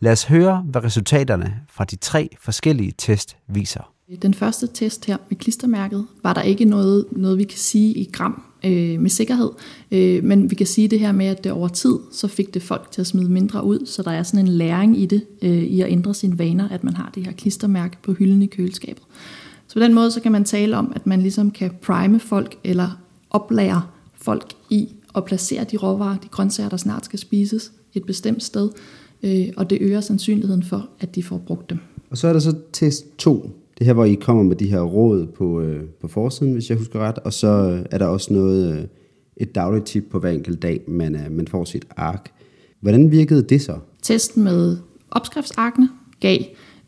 Lad 0.00 0.12
os 0.12 0.24
høre, 0.24 0.64
hvad 0.70 0.84
resultaterne 0.84 1.60
fra 1.68 1.84
de 1.84 1.96
tre 1.96 2.28
forskellige 2.40 2.92
test 2.98 3.36
viser. 3.48 3.92
Den 4.16 4.34
første 4.34 4.66
test 4.74 5.04
her 5.04 5.16
med 5.28 5.38
klistermærket 5.38 6.06
var 6.22 6.34
der 6.34 6.42
ikke 6.42 6.64
noget, 6.64 7.04
noget 7.12 7.38
vi 7.38 7.44
kan 7.44 7.58
sige 7.58 7.94
i 7.94 8.10
gram 8.12 8.42
øh, 8.64 9.00
med 9.00 9.10
sikkerhed, 9.10 9.50
øh, 9.90 10.24
men 10.24 10.50
vi 10.50 10.54
kan 10.54 10.66
sige 10.66 10.88
det 10.88 11.00
her 11.00 11.12
med, 11.12 11.26
at 11.26 11.44
det 11.44 11.52
over 11.52 11.68
tid, 11.68 11.98
så 12.12 12.28
fik 12.28 12.54
det 12.54 12.62
folk 12.62 12.90
til 12.90 13.00
at 13.00 13.06
smide 13.06 13.30
mindre 13.30 13.64
ud, 13.64 13.86
så 13.86 14.02
der 14.02 14.10
er 14.10 14.22
sådan 14.22 14.46
en 14.46 14.48
læring 14.52 15.00
i 15.00 15.06
det, 15.06 15.24
øh, 15.42 15.50
i 15.50 15.80
at 15.80 15.92
ændre 15.92 16.14
sine 16.14 16.38
vaner, 16.38 16.68
at 16.68 16.84
man 16.84 16.94
har 16.94 17.10
det 17.14 17.26
her 17.26 17.32
klistermærke 17.32 17.96
på 18.02 18.12
hylden 18.12 18.42
i 18.42 18.46
køleskabet. 18.46 19.02
Så 19.66 19.74
på 19.74 19.80
den 19.80 19.94
måde, 19.94 20.10
så 20.10 20.20
kan 20.20 20.32
man 20.32 20.44
tale 20.44 20.76
om, 20.76 20.92
at 20.94 21.06
man 21.06 21.22
ligesom 21.22 21.50
kan 21.50 21.70
prime 21.82 22.20
folk, 22.20 22.58
eller 22.64 23.00
oplære 23.30 23.82
folk 24.14 24.52
i 24.70 24.88
at 25.14 25.24
placere 25.24 25.64
de 25.64 25.76
råvarer, 25.76 26.16
de 26.16 26.28
grøntsager, 26.28 26.68
der 26.68 26.76
snart 26.76 27.04
skal 27.04 27.18
spises, 27.18 27.72
et 27.94 28.04
bestemt 28.04 28.42
sted, 28.42 28.70
øh, 29.22 29.48
og 29.56 29.70
det 29.70 29.78
øger 29.80 30.00
sandsynligheden 30.00 30.62
for, 30.62 30.88
at 31.00 31.14
de 31.14 31.22
får 31.22 31.38
brugt 31.38 31.70
dem. 31.70 31.78
Og 32.10 32.18
så 32.18 32.28
er 32.28 32.32
der 32.32 32.40
så 32.40 32.54
test 32.72 33.18
2, 33.18 33.57
det 33.78 33.86
her, 33.86 33.94
hvor 33.94 34.04
I 34.04 34.14
kommer 34.14 34.42
med 34.42 34.56
de 34.56 34.70
her 34.70 34.80
råd 34.80 35.26
på, 35.26 35.60
øh, 35.60 35.84
på 36.00 36.08
forsiden, 36.08 36.52
hvis 36.52 36.70
jeg 36.70 36.78
husker 36.78 36.98
ret, 36.98 37.18
og 37.18 37.32
så 37.32 37.48
øh, 37.48 37.86
er 37.90 37.98
der 37.98 38.06
også 38.06 38.32
noget, 38.32 38.78
øh, 38.78 38.84
et 39.36 39.54
dagligt 39.54 39.86
tip 39.86 40.04
på 40.10 40.18
hver 40.18 40.30
enkelt 40.30 40.62
dag, 40.62 40.80
man, 40.88 41.14
øh, 41.14 41.30
man 41.30 41.48
får 41.48 41.64
sit 41.64 41.84
ark. 41.96 42.30
Hvordan 42.80 43.10
virkede 43.10 43.42
det 43.42 43.62
så? 43.62 43.78
Testen 44.02 44.44
med 44.44 44.76
opskriftsarkene 45.10 45.88
gav 46.20 46.38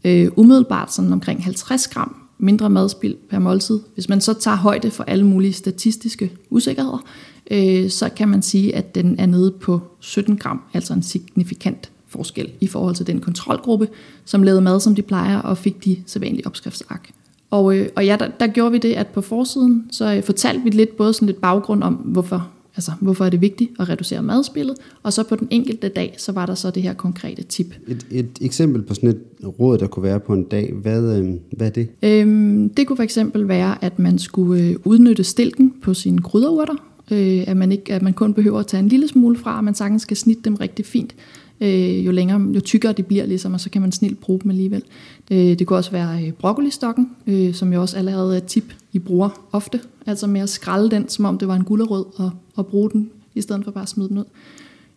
øh, 0.04 0.28
umiddelbart 0.36 0.92
sådan 0.92 1.12
omkring 1.12 1.44
50 1.44 1.88
gram 1.88 2.16
mindre 2.38 2.70
madspild 2.70 3.16
per 3.30 3.38
måltid. 3.38 3.80
Hvis 3.94 4.08
man 4.08 4.20
så 4.20 4.34
tager 4.34 4.56
højde 4.56 4.90
for 4.90 5.04
alle 5.04 5.26
mulige 5.26 5.52
statistiske 5.52 6.32
usikkerheder, 6.50 7.04
øh, 7.50 7.90
så 7.90 8.08
kan 8.08 8.28
man 8.28 8.42
sige, 8.42 8.76
at 8.76 8.94
den 8.94 9.18
er 9.18 9.26
nede 9.26 9.54
på 9.60 9.80
17 10.00 10.36
gram, 10.36 10.62
altså 10.74 10.92
en 10.92 11.02
signifikant 11.02 11.90
forskel 12.10 12.50
i 12.60 12.66
forhold 12.66 12.94
til 12.94 13.06
den 13.06 13.20
kontrolgruppe, 13.20 13.88
som 14.24 14.42
lavede 14.42 14.60
mad, 14.60 14.80
som 14.80 14.94
de 14.94 15.02
plejer, 15.02 15.38
og 15.38 15.58
fik 15.58 15.84
de 15.84 15.96
sædvanlige 16.06 16.46
opskriftsark. 16.46 17.10
Og, 17.50 17.76
øh, 17.76 17.88
og 17.96 18.06
ja, 18.06 18.16
der, 18.20 18.28
der 18.40 18.46
gjorde 18.46 18.72
vi 18.72 18.78
det, 18.78 18.92
at 18.92 19.06
på 19.06 19.20
forsiden, 19.20 19.86
så 19.90 20.14
øh, 20.14 20.22
fortalte 20.22 20.64
vi 20.64 20.70
lidt 20.70 20.96
både 20.96 21.12
sådan 21.14 21.26
lidt 21.26 21.40
baggrund 21.40 21.82
om, 21.82 21.94
hvorfor, 21.94 22.48
altså, 22.76 22.92
hvorfor 23.00 23.24
er 23.24 23.30
det 23.30 23.40
vigtigt 23.40 23.70
at 23.80 23.88
reducere 23.88 24.22
madspillet, 24.22 24.76
og 25.02 25.12
så 25.12 25.22
på 25.22 25.36
den 25.36 25.48
enkelte 25.50 25.88
dag, 25.88 26.14
så 26.18 26.32
var 26.32 26.46
der 26.46 26.54
så 26.54 26.70
det 26.70 26.82
her 26.82 26.94
konkrete 26.94 27.42
tip. 27.42 27.74
Et, 27.88 28.06
et 28.10 28.38
eksempel 28.40 28.82
på 28.82 28.94
sådan 28.94 29.08
et 29.08 29.18
råd, 29.60 29.78
der 29.78 29.86
kunne 29.86 30.02
være 30.02 30.20
på 30.20 30.32
en 30.32 30.42
dag, 30.42 30.72
hvad, 30.82 31.18
øh, 31.18 31.34
hvad 31.50 31.66
er 31.66 31.70
det? 31.70 31.88
Øhm, 32.02 32.68
det 32.68 32.86
kunne 32.86 32.96
for 32.96 33.02
eksempel 33.02 33.48
være, 33.48 33.84
at 33.84 33.98
man 33.98 34.18
skulle 34.18 34.62
øh, 34.62 34.76
udnytte 34.84 35.24
stilken 35.24 35.74
på 35.82 35.94
sine 35.94 36.22
krydderurter, 36.22 36.74
øh, 37.10 37.44
at, 37.46 37.56
man 37.56 37.72
ikke, 37.72 37.92
at 37.92 38.02
man 38.02 38.12
kun 38.12 38.34
behøver 38.34 38.58
at 38.58 38.66
tage 38.66 38.80
en 38.82 38.88
lille 38.88 39.08
smule 39.08 39.38
fra, 39.38 39.56
og 39.56 39.64
man 39.64 39.74
sagtens 39.74 40.02
skal 40.02 40.16
snitte 40.16 40.42
dem 40.42 40.54
rigtig 40.54 40.86
fint 40.86 41.14
øh, 41.60 42.06
jo 42.06 42.12
længere, 42.12 42.40
jo 42.54 42.60
tykkere 42.60 42.92
de 42.92 43.02
bliver, 43.02 43.26
ligesom, 43.26 43.54
og 43.54 43.60
så 43.60 43.70
kan 43.70 43.82
man 43.82 43.92
snilt 43.92 44.20
bruge 44.20 44.40
dem 44.40 44.50
alligevel. 44.50 44.82
Øh, 45.30 45.38
det 45.38 45.66
kunne 45.66 45.78
også 45.78 45.90
være 45.90 46.24
øh, 46.26 46.32
broccolistokken, 46.32 47.10
øh, 47.26 47.54
som 47.54 47.72
jo 47.72 47.80
også 47.80 47.96
allerede 47.96 48.32
er 48.32 48.36
et 48.36 48.44
tip, 48.44 48.74
I 48.92 48.98
bruger 48.98 49.48
ofte, 49.52 49.80
altså 50.06 50.26
med 50.26 50.40
at 50.40 50.48
skralde 50.48 50.90
den, 50.90 51.08
som 51.08 51.24
om 51.24 51.38
det 51.38 51.48
var 51.48 51.56
en 51.56 51.64
gullerød, 51.64 52.04
og, 52.16 52.30
og 52.54 52.66
bruge 52.66 52.90
den, 52.90 53.10
i 53.34 53.40
stedet 53.40 53.64
for 53.64 53.70
bare 53.70 53.82
at 53.82 53.88
smide 53.88 54.08
den 54.08 54.18
ud. 54.18 54.24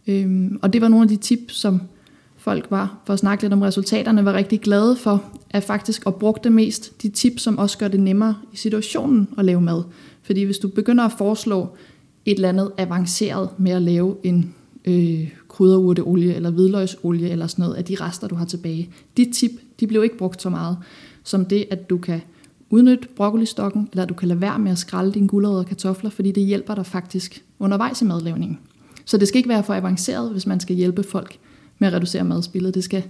Øh, 0.07 0.51
og 0.61 0.73
det 0.73 0.81
var 0.81 0.87
nogle 0.87 1.03
af 1.03 1.09
de 1.09 1.15
tip, 1.15 1.39
som 1.51 1.81
folk 2.37 2.67
var, 2.69 2.97
for 3.05 3.13
at 3.13 3.19
snakke 3.19 3.43
lidt 3.43 3.53
om 3.53 3.61
resultaterne, 3.61 4.25
var 4.25 4.33
rigtig 4.33 4.61
glade 4.61 4.95
for, 4.95 5.23
at 5.49 5.63
faktisk 5.63 6.03
at 6.07 6.15
bruge 6.15 6.33
det 6.43 6.51
mest 6.51 7.01
de 7.01 7.09
tip, 7.09 7.39
som 7.39 7.57
også 7.57 7.77
gør 7.77 7.87
det 7.87 7.99
nemmere 7.99 8.35
i 8.53 8.57
situationen 8.57 9.27
at 9.37 9.45
lave 9.45 9.61
mad. 9.61 9.83
Fordi 10.23 10.43
hvis 10.43 10.57
du 10.57 10.67
begynder 10.67 11.03
at 11.03 11.11
foreslå 11.17 11.67
et 12.25 12.35
eller 12.35 12.49
andet 12.49 12.71
avanceret 12.77 13.49
med 13.57 13.71
at 13.71 13.81
lave 13.81 14.15
en 14.23 14.53
øh, 14.85 15.29
krydderurteolie 15.47 16.35
eller 16.35 16.51
hvidløgsolie 16.51 17.29
eller 17.29 17.47
sådan 17.47 17.63
noget 17.63 17.75
af 17.75 17.85
de 17.85 17.95
rester, 17.95 18.27
du 18.27 18.35
har 18.35 18.45
tilbage. 18.45 18.89
De 19.17 19.31
tip, 19.31 19.51
de 19.79 19.87
blev 19.87 20.03
ikke 20.03 20.17
brugt 20.17 20.41
så 20.41 20.49
meget 20.49 20.77
som 21.23 21.45
det, 21.45 21.65
at 21.71 21.89
du 21.89 21.97
kan 21.97 22.21
udnytte 22.69 23.07
broccolistokken, 23.15 23.89
eller 23.91 24.05
du 24.05 24.13
kan 24.13 24.27
lade 24.27 24.41
være 24.41 24.59
med 24.59 24.71
at 24.71 24.77
skralde 24.77 25.13
dine 25.13 25.27
gulerødder 25.27 25.59
og 25.59 25.65
kartofler, 25.65 26.09
fordi 26.09 26.31
det 26.31 26.43
hjælper 26.43 26.75
dig 26.75 26.85
faktisk 26.85 27.43
undervejs 27.59 28.01
i 28.01 28.05
madlavningen. 28.05 28.59
Så 29.05 29.17
det 29.17 29.27
skal 29.27 29.37
ikke 29.37 29.49
være 29.49 29.63
for 29.63 29.73
avanceret, 29.73 30.31
hvis 30.31 30.47
man 30.47 30.59
skal 30.59 30.75
hjælpe 30.75 31.03
folk 31.03 31.37
med 31.79 31.87
at 31.87 31.93
reducere 31.93 32.23
madspillet. 32.23 32.75
Det 32.75 32.83
skal 32.83 33.03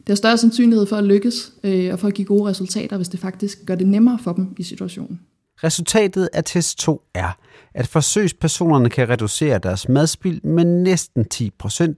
det 0.00 0.08
har 0.08 0.14
større 0.14 0.38
sandsynlighed 0.38 0.86
for 0.86 0.96
at 0.96 1.04
lykkes 1.04 1.52
øh, 1.64 1.92
og 1.92 1.98
for 1.98 2.08
at 2.08 2.14
give 2.14 2.26
gode 2.26 2.50
resultater, 2.50 2.96
hvis 2.96 3.08
det 3.08 3.20
faktisk 3.20 3.66
gør 3.66 3.74
det 3.74 3.86
nemmere 3.86 4.18
for 4.18 4.32
dem 4.32 4.54
i 4.58 4.62
situationen. 4.62 5.20
Resultatet 5.64 6.28
af 6.32 6.44
test 6.44 6.78
2 6.78 7.02
er, 7.14 7.38
at 7.74 7.86
forsøgspersonerne 7.86 8.90
kan 8.90 9.08
reducere 9.08 9.58
deres 9.58 9.88
madspild 9.88 10.42
med 10.42 10.64
næsten 10.64 11.26
10%, 11.34 11.94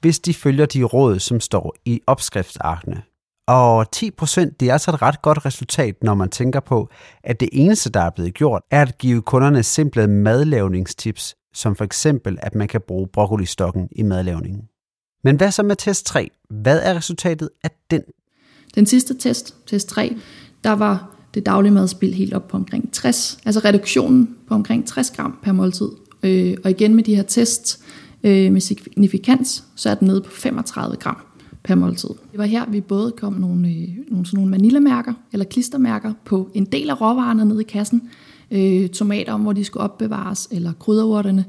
hvis 0.00 0.18
de 0.18 0.34
følger 0.34 0.66
de 0.66 0.82
råd, 0.82 1.18
som 1.18 1.40
står 1.40 1.74
i 1.84 2.00
opskriftsarkene. 2.06 3.02
Og 3.48 3.86
10% 3.96 4.56
det 4.60 4.68
er 4.68 4.72
altså 4.72 4.90
et 4.90 5.02
ret 5.02 5.22
godt 5.22 5.46
resultat, 5.46 6.02
når 6.02 6.14
man 6.14 6.28
tænker 6.28 6.60
på, 6.60 6.88
at 7.24 7.40
det 7.40 7.48
eneste, 7.52 7.90
der 7.90 8.00
er 8.00 8.10
blevet 8.10 8.34
gjort, 8.34 8.62
er 8.70 8.82
at 8.82 8.98
give 8.98 9.22
kunderne 9.22 9.62
simple 9.62 10.06
madlavningstips, 10.06 11.34
som 11.54 11.76
for 11.76 11.84
eksempel, 11.84 12.38
at 12.42 12.54
man 12.54 12.68
kan 12.68 12.80
bruge 12.88 13.08
broccolistokken 13.12 13.88
i 13.92 14.02
madlavningen. 14.02 14.62
Men 15.24 15.36
hvad 15.36 15.50
så 15.50 15.62
med 15.62 15.76
test 15.76 16.06
3? 16.06 16.30
Hvad 16.50 16.82
er 16.82 16.94
resultatet 16.94 17.50
af 17.64 17.70
den? 17.90 18.02
Den 18.74 18.86
sidste 18.86 19.18
test, 19.18 19.54
test 19.66 19.88
3, 19.88 20.16
der 20.64 20.72
var 20.72 21.15
det 21.36 21.46
daglige 21.46 21.72
madspild 21.72 22.14
helt 22.14 22.34
op 22.34 22.48
på 22.48 22.56
omkring 22.56 22.92
60, 22.92 23.38
altså 23.44 23.60
reduktionen 23.64 24.28
på 24.48 24.54
omkring 24.54 24.86
60 24.86 25.10
gram 25.10 25.38
per 25.42 25.52
måltid. 25.52 25.88
Øh, 26.22 26.56
og 26.64 26.70
igen 26.70 26.94
med 26.94 27.04
de 27.04 27.16
her 27.16 27.22
tests 27.22 27.80
øh, 28.24 28.52
med 28.52 28.60
signifikans, 28.60 29.64
så 29.74 29.90
er 29.90 29.94
den 29.94 30.08
nede 30.08 30.20
på 30.20 30.30
35 30.30 30.96
gram 30.96 31.16
per 31.64 31.74
måltid. 31.74 32.08
Det 32.08 32.38
var 32.38 32.44
her, 32.44 32.70
vi 32.70 32.80
både 32.80 33.12
kom 33.12 33.32
nogle, 33.32 33.68
øh, 33.68 33.88
nogle, 34.08 34.26
sådan 34.26 34.36
nogle 34.36 34.50
manila-mærker 34.50 35.12
eller 35.32 35.44
klistermærker 35.44 36.12
på 36.24 36.50
en 36.54 36.64
del 36.64 36.90
af 36.90 37.00
råvarerne 37.00 37.44
nede 37.44 37.60
i 37.60 37.64
kassen. 37.64 38.02
Øh, 38.50 38.88
tomater, 38.88 39.32
om, 39.32 39.40
hvor 39.40 39.52
de 39.52 39.64
skulle 39.64 39.84
opbevares, 39.84 40.48
eller 40.50 40.72
krydderurterne, 40.72 41.44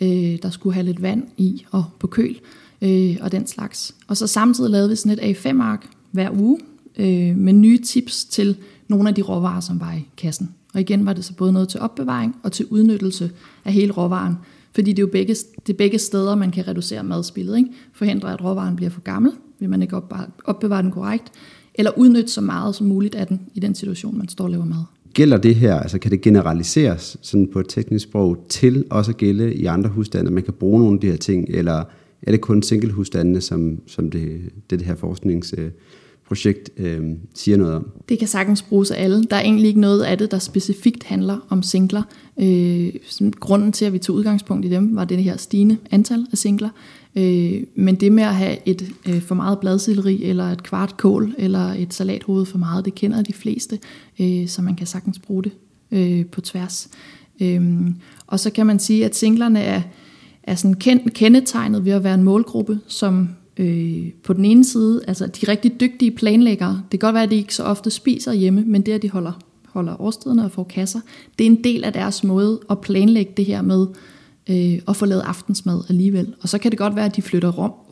øh, 0.00 0.38
der 0.42 0.50
skulle 0.50 0.74
have 0.74 0.86
lidt 0.86 1.02
vand 1.02 1.22
i 1.36 1.64
og 1.70 1.84
på 1.98 2.06
køl 2.06 2.40
øh, 2.82 3.16
og 3.20 3.32
den 3.32 3.46
slags. 3.46 3.94
Og 4.08 4.16
så 4.16 4.26
samtidig 4.26 4.70
lavede 4.70 4.88
vi 4.88 4.96
sådan 4.96 5.18
et 5.18 5.36
A5-ark 5.36 5.86
hver 6.10 6.30
uge 6.30 6.58
øh, 6.98 7.36
med 7.36 7.52
nye 7.52 7.78
tips 7.78 8.24
til 8.24 8.56
nogle 8.88 9.08
af 9.08 9.14
de 9.14 9.22
råvarer, 9.22 9.60
som 9.60 9.80
var 9.80 9.92
i 9.92 10.08
kassen. 10.16 10.54
Og 10.74 10.80
igen 10.80 11.06
var 11.06 11.12
det 11.12 11.24
så 11.24 11.34
både 11.34 11.52
noget 11.52 11.68
til 11.68 11.80
opbevaring 11.80 12.36
og 12.42 12.52
til 12.52 12.66
udnyttelse 12.70 13.30
af 13.64 13.72
hele 13.72 13.92
råvaren. 13.92 14.34
Fordi 14.74 14.90
det 14.90 14.98
er 14.98 15.06
jo 15.06 15.10
begge, 15.12 15.34
det 15.66 15.72
er 15.72 15.76
begge 15.76 15.98
steder, 15.98 16.34
man 16.34 16.50
kan 16.50 16.68
reducere 16.68 17.02
madspillet. 17.02 17.56
Ikke? 17.56 17.70
Forhindre, 17.92 18.32
at 18.32 18.44
råvaren 18.44 18.76
bliver 18.76 18.90
for 18.90 19.00
gammel, 19.00 19.32
vil 19.60 19.70
man 19.70 19.82
ikke 19.82 19.96
opbevare 20.44 20.82
den 20.82 20.90
korrekt, 20.90 21.32
eller 21.74 21.98
udnytte 21.98 22.28
så 22.28 22.40
meget 22.40 22.74
som 22.74 22.86
muligt 22.86 23.14
af 23.14 23.26
den 23.26 23.40
i 23.54 23.60
den 23.60 23.74
situation, 23.74 24.18
man 24.18 24.28
står 24.28 24.44
og 24.44 24.50
laver 24.50 24.64
mad. 24.64 24.84
Gælder 25.14 25.36
det 25.36 25.54
her, 25.54 25.74
altså 25.80 25.98
kan 25.98 26.10
det 26.10 26.20
generaliseres 26.20 27.16
sådan 27.22 27.48
på 27.52 27.60
et 27.60 27.66
teknisk 27.68 28.02
sprog 28.02 28.46
til 28.48 28.84
også 28.90 29.10
at 29.10 29.16
gælde 29.16 29.54
i 29.54 29.64
andre 29.64 29.90
husstande, 29.90 30.30
man 30.30 30.42
kan 30.42 30.52
bruge 30.52 30.80
nogle 30.80 30.94
af 30.94 31.00
de 31.00 31.10
her 31.10 31.16
ting, 31.16 31.46
eller 31.48 31.84
er 32.22 32.30
det 32.30 32.40
kun 32.40 32.62
single-husstandene, 32.62 33.40
som, 33.40 33.80
som 33.86 34.10
det, 34.10 34.40
det, 34.70 34.78
det 34.78 34.86
her 34.86 35.16
øh, 35.58 35.70
projekt 36.26 36.70
øh, 36.76 37.02
siger 37.34 37.56
noget 37.56 37.74
om? 37.74 37.90
Det 38.08 38.18
kan 38.18 38.28
sagtens 38.28 38.62
bruges 38.62 38.90
af 38.90 39.04
alle. 39.04 39.24
Der 39.24 39.36
er 39.36 39.40
egentlig 39.40 39.68
ikke 39.68 39.80
noget 39.80 40.02
af 40.02 40.18
det, 40.18 40.30
der 40.30 40.38
specifikt 40.38 41.04
handler 41.04 41.46
om 41.48 41.62
singler. 41.62 42.02
Øh, 42.40 42.92
grunden 43.40 43.72
til, 43.72 43.84
at 43.84 43.92
vi 43.92 43.98
tog 43.98 44.16
udgangspunkt 44.16 44.66
i 44.66 44.68
dem, 44.68 44.96
var 44.96 45.04
det 45.04 45.24
her 45.24 45.36
stigende 45.36 45.76
antal 45.90 46.26
af 46.32 46.38
singler. 46.38 46.68
Øh, 47.16 47.62
men 47.74 47.94
det 47.94 48.12
med 48.12 48.24
at 48.24 48.34
have 48.34 48.56
et 48.66 48.92
øh, 49.08 49.20
for 49.20 49.34
meget 49.34 49.58
bladsilleri, 49.58 50.24
eller 50.24 50.44
et 50.44 50.62
kvart 50.62 50.96
kål, 50.96 51.34
eller 51.38 51.72
et 51.72 51.94
salathoved 51.94 52.46
for 52.46 52.58
meget, 52.58 52.84
det 52.84 52.94
kender 52.94 53.22
de 53.22 53.32
fleste, 53.32 53.78
øh, 54.20 54.48
så 54.48 54.62
man 54.62 54.76
kan 54.76 54.86
sagtens 54.86 55.18
bruge 55.18 55.42
det 55.42 55.52
øh, 55.90 56.26
på 56.26 56.40
tværs. 56.40 56.88
Øh, 57.40 57.86
og 58.26 58.40
så 58.40 58.50
kan 58.50 58.66
man 58.66 58.78
sige, 58.78 59.04
at 59.04 59.16
singlerne 59.16 59.60
er 59.60 59.82
er 60.46 60.54
sådan 60.54 60.74
kendetegnet 61.10 61.84
ved 61.84 61.92
at 61.92 62.04
være 62.04 62.14
en 62.14 62.22
målgruppe, 62.22 62.80
som 62.86 63.28
øh, 63.56 64.10
på 64.22 64.32
den 64.32 64.44
ene 64.44 64.64
side, 64.64 65.00
altså 65.06 65.26
de 65.26 65.48
rigtig 65.48 65.80
dygtige 65.80 66.10
planlæggere, 66.10 66.82
det 66.92 67.00
kan 67.00 67.06
godt 67.06 67.14
være, 67.14 67.22
at 67.22 67.30
de 67.30 67.36
ikke 67.36 67.54
så 67.54 67.62
ofte 67.62 67.90
spiser 67.90 68.32
hjemme, 68.32 68.64
men 68.66 68.82
det, 68.82 68.92
at 68.92 69.02
de 69.02 69.10
holder, 69.10 69.32
holder 69.68 70.00
årstiderne 70.00 70.44
og 70.44 70.50
får 70.50 70.64
kasser, 70.64 71.00
det 71.38 71.46
er 71.46 71.50
en 71.50 71.64
del 71.64 71.84
af 71.84 71.92
deres 71.92 72.24
måde 72.24 72.60
at 72.70 72.80
planlægge 72.80 73.32
det 73.36 73.44
her 73.44 73.62
med 73.62 73.86
øh, 74.50 74.78
at 74.88 74.96
få 74.96 75.06
lavet 75.06 75.22
aftensmad 75.22 75.80
alligevel. 75.88 76.34
Og 76.40 76.48
så 76.48 76.58
kan 76.58 76.70
det 76.70 76.78
godt 76.78 76.96
være, 76.96 77.04
at 77.04 77.16
de 77.16 77.22
flytter 77.22 77.50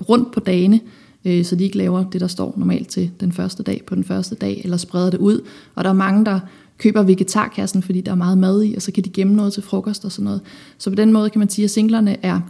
rundt 0.09 0.33
på 0.33 0.40
dagene, 0.40 0.81
øh, 1.25 1.45
så 1.45 1.57
de 1.57 1.64
ikke 1.64 1.76
laver 1.76 2.04
det, 2.11 2.21
der 2.21 2.26
står 2.26 2.54
normalt 2.57 2.88
til 2.88 3.11
den 3.21 3.33
første 3.33 3.62
dag 3.62 3.83
på 3.87 3.95
den 3.95 4.04
første 4.04 4.35
dag, 4.35 4.61
eller 4.64 4.76
spreder 4.76 5.11
det 5.11 5.19
ud. 5.19 5.40
Og 5.75 5.85
der 5.85 5.90
er 5.90 5.95
mange, 5.95 6.25
der 6.25 6.40
køber 6.78 7.02
vegetarkassen, 7.02 7.83
fordi 7.83 8.00
der 8.00 8.12
er 8.12 8.16
meget 8.16 8.38
mad 8.38 8.64
i, 8.64 8.75
og 8.75 8.83
så 8.83 8.92
kan 8.92 9.04
de 9.04 9.11
gemme 9.11 9.35
noget 9.35 9.52
til 9.52 9.62
frokost 9.62 10.04
og 10.04 10.12
sådan 10.12 10.25
noget. 10.25 10.40
Så 10.78 10.90
på 10.90 10.97
den 10.97 11.12
måde 11.12 11.31
kan 11.31 11.38
man 11.38 11.49
sige, 11.49 11.64
at 11.64 11.71
singlerne 11.71 12.16
er 12.25 12.40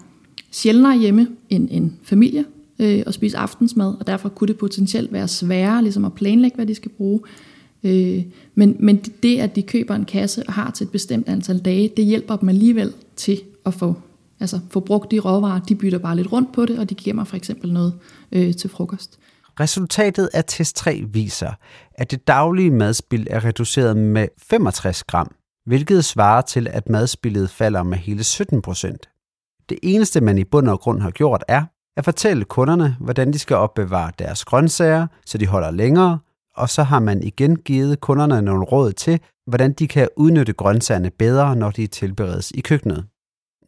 sjældnere 0.51 0.99
hjemme 0.99 1.29
end 1.51 1.69
en 1.71 1.97
familie 2.03 2.45
øh, 2.83 3.03
og 3.07 3.15
spise 3.15 3.39
aftensmad, 3.39 3.95
og 4.01 4.07
derfor 4.07 4.29
kunne 4.29 4.49
det 4.49 4.59
potentielt 4.59 5.13
være 5.13 5.29
sværere 5.29 5.83
ligesom 5.83 6.05
at 6.05 6.15
planlægge, 6.15 6.55
hvad 6.55 6.67
de 6.67 6.75
skal 6.75 6.91
bruge. 6.91 7.21
Øh, 7.85 8.23
men, 8.55 8.77
men 8.81 8.97
det, 8.97 9.41
at 9.41 9.57
de 9.57 9.63
køber 9.63 9.95
en 9.95 10.05
kasse 10.05 10.43
og 10.47 10.53
har 10.53 10.71
til 10.71 10.85
et 10.85 10.91
bestemt 10.91 11.29
antal 11.29 11.59
dage, 11.59 11.93
det 11.97 12.05
hjælper 12.05 12.37
dem 12.37 12.49
alligevel 12.49 12.93
til 13.17 13.41
at 13.67 13.75
få, 13.75 13.95
altså 14.41 14.61
få 14.71 14.81
brugt 14.81 15.11
de 15.11 15.19
råvarer. 15.19 15.61
De 15.61 15.75
bytter 15.75 15.99
bare 15.99 16.17
lidt 16.17 16.33
rundt 16.33 16.53
på 16.53 16.67
det, 16.67 16.79
og 16.79 16.91
de 16.91 16.95
gemmer 16.95 17.25
for 17.25 17.37
eksempel 17.37 17.73
noget 17.73 17.95
øh, 18.33 18.55
til 18.55 18.71
frokost. 18.71 19.19
Resultatet 19.61 20.29
af 20.35 20.45
test 20.47 20.77
3 20.77 21.05
viser, 21.13 21.53
at 21.95 22.11
det 22.11 22.27
daglige 22.27 22.71
madspild 22.71 23.27
er 23.31 23.45
reduceret 23.45 23.97
med 23.97 24.29
65 24.43 25.05
gram, 25.05 25.35
hvilket 25.67 26.05
svarer 26.05 26.41
til, 26.41 26.69
at 26.71 26.89
madspillet 26.89 27.51
falder 27.51 27.83
med 27.83 27.99
hele 27.99 28.25
17 28.25 28.63
procent. 28.63 29.09
Det 29.69 29.79
eneste, 29.83 30.21
man 30.21 30.39
i 30.39 30.45
bund 30.45 30.69
og 30.69 30.81
grund 30.81 31.01
har 31.01 31.11
gjort, 31.11 31.45
er 31.49 31.65
at 31.97 32.05
fortælle 32.05 32.45
kunderne, 32.45 32.97
hvordan 33.01 33.33
de 33.33 33.39
skal 33.39 33.57
opbevare 33.57 34.13
deres 34.19 34.45
grøntsager, 34.45 35.07
så 35.27 35.39
de 35.39 35.47
holder 35.47 35.71
længere, 35.71 36.19
og 36.57 36.69
så 36.69 36.83
har 36.83 37.01
man 37.01 37.23
igen 37.23 37.57
givet 37.57 38.01
kunderne 38.01 38.43
nogle 38.43 38.65
råd 38.65 38.93
til, 38.93 39.21
hvordan 39.47 39.73
de 39.73 39.89
kan 39.89 40.09
udnytte 40.17 40.53
grøntsagerne 40.53 41.11
bedre, 41.11 41.57
når 41.57 41.71
de 41.71 41.87
tilberedes 41.87 42.51
i 42.51 42.61
køkkenet. 42.61 43.05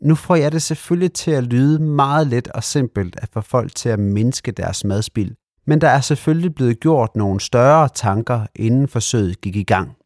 Nu 0.03 0.15
får 0.15 0.37
jeg 0.37 0.53
det 0.53 0.63
selvfølgelig 0.63 1.13
til 1.13 1.31
at 1.31 1.45
lyde 1.45 1.79
meget 1.79 2.27
let 2.27 2.49
og 2.49 2.65
simpelt 2.65 3.17
at 3.23 3.29
få 3.33 3.41
folk 3.41 3.75
til 3.75 3.89
at 3.89 3.99
mindske 3.99 4.53
deres 4.53 4.85
madspild, 4.85 5.35
men 5.67 5.81
der 5.81 5.89
er 5.89 6.01
selvfølgelig 6.01 6.55
blevet 6.55 6.81
gjort 6.81 7.17
nogle 7.17 7.41
større 7.41 7.89
tanker, 7.95 8.47
inden 8.55 8.89
forsøget 8.89 9.41
gik 9.41 9.57
i 9.57 9.63
gang. 9.63 9.97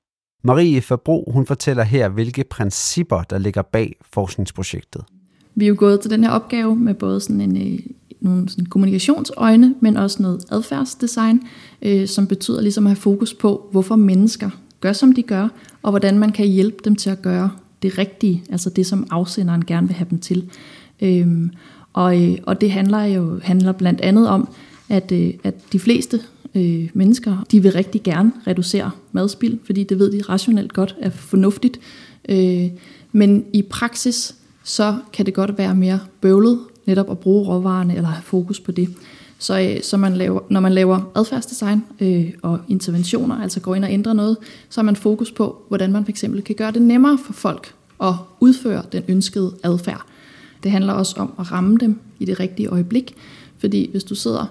Marie 0.45 0.81
Fabro 0.81 1.31
hun 1.33 1.47
fortæller 1.47 1.83
her, 1.83 2.09
hvilke 2.09 2.45
principper, 2.45 3.23
der 3.23 3.39
ligger 3.39 3.63
bag 3.63 3.97
forskningsprojektet. 4.13 5.05
Vi 5.55 5.65
er 5.65 5.69
jo 5.69 5.77
gået 5.79 6.01
til 6.01 6.11
den 6.11 6.25
her 6.25 6.31
opgave 6.31 6.77
med 6.77 6.95
både 6.95 7.21
sådan 7.21 7.41
en, 7.41 7.57
øh, 7.57 7.79
nogle 8.21 8.49
sådan 8.49 8.67
kommunikationsøjne, 8.67 9.75
men 9.81 9.97
også 9.97 10.23
noget 10.23 10.45
adfærdsdesign, 10.51 11.41
øh, 11.83 12.09
som 12.09 12.27
betyder 12.27 12.61
ligesom 12.61 12.87
at 12.87 12.91
have 12.91 12.97
fokus 12.97 13.35
på, 13.35 13.69
hvorfor 13.73 13.97
mennesker 13.97 14.51
gør, 14.81 14.93
som 14.93 15.13
de 15.13 15.23
gør, 15.23 15.49
og 15.83 15.91
hvordan 15.91 16.19
man 16.19 16.33
kan 16.33 16.47
hjælpe 16.47 16.79
dem 16.85 16.97
til 16.97 17.11
at 17.11 17.23
gøre 17.23 17.51
det 17.83 17.99
rigtige, 17.99 18.45
altså 18.51 18.71
det, 18.71 18.87
som 18.87 19.07
afsenderen 19.11 19.65
gerne 19.65 19.87
vil 19.87 19.97
have 19.97 20.07
dem 20.11 20.19
til. 20.19 20.51
Øhm, 21.01 21.51
og, 21.93 22.23
øh, 22.23 22.39
og 22.43 22.61
det 22.61 22.71
handler 22.71 23.05
jo 23.05 23.41
handler 23.43 23.73
blandt 23.73 24.01
andet 24.01 24.29
om, 24.29 24.49
at, 24.89 25.13
øh, 25.13 25.35
at 25.45 25.73
de 25.73 25.79
fleste 25.79 26.21
øh, 26.55 26.91
mennesker, 26.95 27.47
de 27.51 27.63
vil 27.63 27.73
rigtig 27.73 28.03
gerne 28.03 28.33
reducere 28.47 28.91
madspild, 29.13 29.59
fordi 29.65 29.85
det 29.85 29.99
ved 29.99 30.13
de 30.13 30.23
rationelt 30.29 30.73
godt 30.73 30.97
er 31.01 31.11
fornuftigt. 31.11 31.81
Øh, 32.29 32.67
men 33.13 33.45
i 33.53 33.63
praksis, 33.63 34.35
så 34.65 34.97
kan 35.13 35.27
det 35.27 35.35
godt 35.35 35.59
være 35.59 35.75
mere 35.75 36.01
bøvlet 36.21 36.59
netop 36.89 37.11
at 37.11 37.19
bruge 37.19 37.49
råvarerne 37.49 37.97
eller 37.97 38.09
have 38.09 38.23
fokus 38.23 38.61
på 38.61 38.73
det. 38.73 38.89
Så, 39.39 39.61
øh, 39.61 39.83
så 39.83 39.97
man 39.97 40.17
laver, 40.17 40.41
når 40.51 40.61
man 40.61 40.73
laver 40.73 41.11
adfærdsdesign 41.15 41.85
øh, 42.01 42.33
og 42.43 42.61
interventioner, 42.69 43.43
altså 43.43 43.61
går 43.61 43.75
ind 43.75 43.85
og 43.85 43.93
ændrer 43.93 44.13
noget, 44.13 44.37
så 44.69 44.81
har 44.81 44.85
man 44.85 44.97
fokus 44.97 45.33
på, 45.33 45.63
hvordan 45.69 45.93
man 45.93 46.05
fx 46.05 46.25
kan 46.45 46.55
gøre 46.57 46.71
det 46.71 46.83
nemmere 46.83 47.19
for 47.25 47.33
folk 47.33 47.75
at 48.03 48.15
udføre 48.41 48.83
den 48.93 49.03
ønskede 49.09 49.55
adfærd. 49.65 50.03
Det 50.63 50.71
handler 50.71 50.93
også 50.93 51.15
om 51.19 51.33
at 51.39 51.53
ramme 51.53 51.77
dem 51.81 52.01
i 52.19 52.25
det 52.25 52.41
rigtige 52.41 52.69
øjeblik, 52.69 53.15
fordi 53.59 53.91
hvis 53.91 54.05
du 54.05 54.15
sidder 54.15 54.47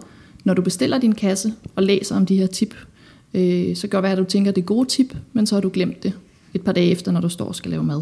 når 0.48 0.54
du 0.54 0.62
bestiller 0.62 1.00
din 1.00 1.16
kasse 1.16 1.54
og 1.76 1.84
læser 1.84 2.16
om 2.16 2.26
de 2.26 2.36
her 2.36 2.48
tip, 2.48 2.76
øh, 3.34 3.76
så 3.76 3.88
gør 3.88 4.02
det 4.02 4.08
at 4.08 4.18
du 4.18 4.24
tænker, 4.24 4.52
at 4.52 4.56
det 4.56 4.62
er 4.62 4.66
gode 4.66 4.88
tip, 4.88 5.16
men 5.34 5.46
så 5.46 5.56
har 5.56 5.62
du 5.62 5.70
glemt 5.74 6.04
det 6.04 6.14
et 6.54 6.62
par 6.62 6.72
dage 6.72 6.92
efter, 6.92 7.12
når 7.12 7.22
du 7.22 7.30
står 7.30 7.46
og 7.46 7.56
skal 7.56 7.72
lave 7.72 7.84
mad. 7.84 8.02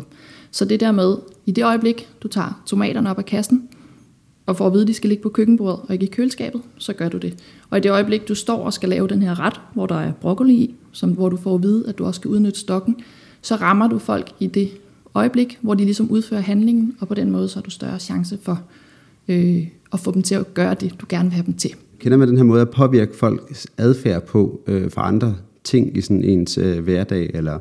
Så 0.52 0.66
det 0.66 0.80
der 0.80 0.92
med, 0.92 1.18
i 1.46 1.52
det 1.52 1.64
øjeblik, 1.64 2.08
du 2.24 2.28
tager 2.28 2.64
tomaterne 2.66 3.10
op 3.10 3.18
af 3.18 3.26
kassen, 3.26 3.70
og 4.46 4.58
for 4.58 4.68
at 4.68 4.74
vide, 4.74 4.82
at 4.82 4.88
de 4.88 4.94
skal 4.94 5.08
ligge 5.10 5.22
på 5.22 5.30
køkkenbordet 5.30 5.80
og 5.88 5.94
ikke 5.94 6.06
i 6.06 6.10
køleskabet, 6.10 6.62
så 6.78 6.94
gør 6.94 7.10
du 7.10 7.18
det. 7.18 7.44
Og 7.70 7.78
i 7.78 7.82
det 7.82 7.92
øjeblik, 7.92 8.28
du 8.28 8.36
står 8.36 8.58
og 8.58 8.74
skal 8.74 8.90
lave 8.90 9.08
den 9.08 9.22
her 9.22 9.40
ret, 9.40 9.62
hvor 9.74 9.86
der 9.86 9.96
er 9.96 10.12
broccoli 10.12 10.54
i, 10.54 10.76
som, 10.92 11.12
hvor 11.12 11.30
du 11.30 11.38
får 11.38 11.56
at 11.56 11.64
vide, 11.64 11.86
at 11.88 11.98
du 11.98 12.06
også 12.06 12.20
skal 12.20 12.30
udnytte 12.30 12.60
stokken, 12.60 12.96
så 13.42 13.56
rammer 13.56 13.88
du 13.88 14.00
folk 14.00 14.32
i 14.40 14.48
det 14.48 14.70
øjeblik, 15.16 15.60
hvor 15.62 15.74
de 15.74 15.86
ligesom 15.86 16.10
udfører 16.12 16.42
handlingen, 16.42 16.96
og 17.00 17.08
på 17.08 17.14
den 17.14 17.32
måde 17.32 17.50
så 17.50 17.56
har 17.56 17.62
du 17.62 17.70
større 17.70 18.00
chance 18.00 18.38
for 18.42 18.62
øh, 19.28 19.68
at 19.94 20.00
få 20.00 20.12
dem 20.12 20.22
til 20.22 20.36
at 20.36 20.54
gøre 20.54 20.74
det, 20.74 20.96
du 21.02 21.06
gerne 21.10 21.30
vil 21.30 21.34
have 21.34 21.46
dem 21.46 21.54
til. 21.54 21.72
Kender 22.00 22.18
man 22.18 22.28
den 22.28 22.38
her 22.38 22.44
måde 22.44 22.62
at 22.62 22.70
påvirke 22.70 23.16
folks 23.16 23.68
adfærd 23.78 24.26
på 24.26 24.62
øh, 24.68 24.92
for 24.92 25.02
andre 25.02 25.36
ting 25.64 25.98
i 25.98 26.02
sådan 26.02 26.24
ens 26.24 26.58
øh, 26.58 26.84
hverdag, 26.84 27.32
eller 27.34 27.60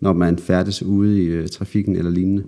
når 0.00 0.12
man 0.12 0.38
færdes 0.38 0.82
ude 0.82 1.22
i 1.22 1.26
øh, 1.26 1.48
trafikken 1.48 1.96
eller 1.96 2.10
lignende? 2.10 2.44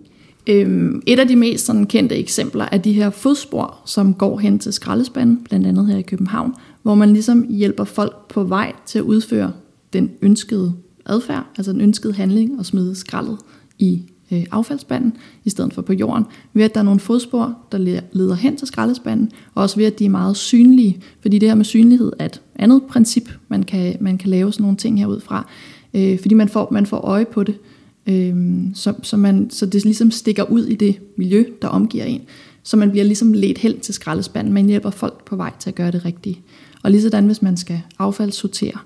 Øhm, 0.46 1.02
et 1.06 1.18
af 1.18 1.28
de 1.28 1.36
mest 1.36 1.66
sådan, 1.66 1.86
kendte 1.86 2.16
eksempler 2.16 2.68
er 2.72 2.78
de 2.78 2.92
her 2.92 3.10
fodspor, 3.10 3.82
som 3.84 4.14
går 4.14 4.38
hen 4.38 4.58
til 4.58 4.72
skraldespanden, 4.72 5.44
blandt 5.44 5.66
andet 5.66 5.86
her 5.86 5.96
i 5.96 6.02
København, 6.02 6.54
hvor 6.82 6.94
man 6.94 7.12
ligesom 7.12 7.46
hjælper 7.48 7.84
folk 7.84 8.28
på 8.28 8.44
vej 8.44 8.72
til 8.86 8.98
at 8.98 9.02
udføre 9.02 9.52
den 9.92 10.10
ønskede 10.22 10.74
adfærd, 11.06 11.46
altså 11.56 11.72
den 11.72 11.80
ønskede 11.80 12.12
handling 12.12 12.58
og 12.58 12.66
smide 12.66 12.94
skraldet 12.94 13.38
i 13.78 14.02
øh, 14.32 14.44
affaldsspanden, 14.50 15.12
i 15.44 15.50
stedet 15.50 15.72
for 15.72 15.82
på 15.82 15.92
jorden, 15.92 16.24
ved 16.54 16.64
at 16.64 16.74
der 16.74 16.80
er 16.80 16.84
nogle 16.84 17.00
fodspor, 17.00 17.58
der 17.72 18.00
leder 18.12 18.34
hen 18.34 18.56
til 18.56 18.66
skraldespanden, 18.66 19.30
og 19.54 19.62
også 19.62 19.76
ved 19.76 19.84
at 19.84 19.98
de 19.98 20.04
er 20.04 20.10
meget 20.10 20.36
synlige, 20.36 21.00
fordi 21.20 21.38
det 21.38 21.48
her 21.48 21.56
med 21.56 21.64
synlighed 21.64 22.12
er 22.18 22.24
et 22.24 22.40
andet 22.54 22.82
princip, 22.82 23.30
man 23.48 23.62
kan, 23.62 23.96
man 24.00 24.18
kan 24.18 24.30
lave 24.30 24.52
sådan 24.52 24.62
nogle 24.62 24.76
ting 24.76 24.98
herudfra, 24.98 25.48
øh, 25.94 26.20
fordi 26.20 26.34
man 26.34 26.48
får, 26.48 26.68
man 26.70 26.86
får 26.86 26.96
øje 26.96 27.24
på 27.24 27.42
det, 27.42 27.58
Øhm, 28.06 28.72
så, 28.74 28.94
så, 29.02 29.16
man, 29.16 29.50
så 29.50 29.66
det 29.66 29.84
ligesom 29.84 30.10
stikker 30.10 30.42
ud 30.42 30.64
i 30.66 30.74
det 30.74 31.00
miljø, 31.16 31.44
der 31.62 31.68
omgiver 31.68 32.04
en, 32.04 32.20
så 32.62 32.76
man 32.76 32.90
bliver 32.90 33.04
ligesom 33.04 33.32
ledt 33.32 33.58
hen 33.58 33.80
til 33.80 33.94
skraldespanden, 33.94 34.54
man 34.54 34.66
hjælper 34.66 34.90
folk 34.90 35.24
på 35.24 35.36
vej 35.36 35.52
til 35.60 35.70
at 35.70 35.74
gøre 35.74 35.90
det 35.90 36.04
rigtige. 36.04 36.40
Og 36.82 36.90
lige 36.90 37.02
sådan, 37.02 37.26
hvis 37.26 37.42
man 37.42 37.56
skal 37.56 37.80
affaldssortere, 37.98 38.78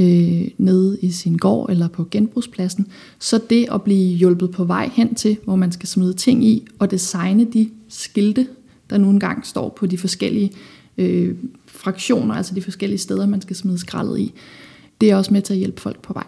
øh, 0.00 0.48
nede 0.58 0.98
i 1.00 1.10
sin 1.10 1.36
gård 1.36 1.70
eller 1.70 1.88
på 1.88 2.08
genbrugspladsen, 2.10 2.86
så 3.18 3.40
det 3.50 3.66
at 3.72 3.82
blive 3.82 4.16
hjulpet 4.16 4.50
på 4.50 4.64
vej 4.64 4.90
hen 4.92 5.14
til, 5.14 5.36
hvor 5.44 5.56
man 5.56 5.72
skal 5.72 5.88
smide 5.88 6.14
ting 6.14 6.44
i, 6.44 6.66
og 6.78 6.90
designe 6.90 7.44
de 7.44 7.70
skilte, 7.88 8.46
der 8.90 8.98
nu 8.98 9.10
engang 9.10 9.46
står 9.46 9.68
på 9.68 9.86
de 9.86 9.98
forskellige 9.98 10.52
øh, 10.98 11.34
fraktioner, 11.66 12.34
altså 12.34 12.54
de 12.54 12.62
forskellige 12.62 12.98
steder, 12.98 13.26
man 13.26 13.42
skal 13.42 13.56
smide 13.56 13.78
skraldet 13.78 14.18
i, 14.18 14.32
det 15.00 15.10
er 15.10 15.16
også 15.16 15.32
med 15.32 15.42
til 15.42 15.52
at 15.52 15.58
hjælpe 15.58 15.80
folk 15.80 16.02
på 16.02 16.12
vej. 16.12 16.26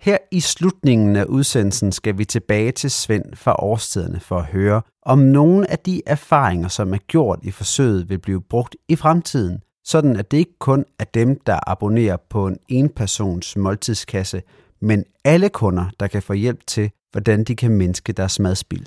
Her 0.00 0.18
i 0.30 0.40
slutningen 0.40 1.16
af 1.16 1.24
udsendelsen 1.24 1.92
skal 1.92 2.18
vi 2.18 2.24
tilbage 2.24 2.72
til 2.72 2.90
Svend 2.90 3.24
fra 3.34 3.56
årstiderne 3.58 4.20
for 4.20 4.38
at 4.38 4.44
høre, 4.44 4.82
om 5.02 5.18
nogle 5.18 5.70
af 5.70 5.78
de 5.78 6.02
erfaringer, 6.06 6.68
som 6.68 6.94
er 6.94 6.98
gjort 6.98 7.38
i 7.42 7.50
forsøget, 7.50 8.10
vil 8.10 8.18
blive 8.18 8.42
brugt 8.42 8.76
i 8.88 8.96
fremtiden, 8.96 9.58
sådan 9.84 10.16
at 10.16 10.30
det 10.30 10.38
ikke 10.38 10.58
kun 10.58 10.84
er 10.98 11.04
dem, 11.04 11.40
der 11.46 11.70
abonnerer 11.70 12.16
på 12.30 12.46
en 12.46 12.56
enpersons 12.68 13.56
måltidskasse, 13.56 14.42
men 14.80 15.04
alle 15.24 15.48
kunder, 15.48 15.84
der 16.00 16.06
kan 16.06 16.22
få 16.22 16.32
hjælp 16.32 16.60
til, 16.66 16.90
hvordan 17.12 17.44
de 17.44 17.56
kan 17.56 17.70
mindske 17.70 18.12
deres 18.12 18.38
madspild. 18.38 18.86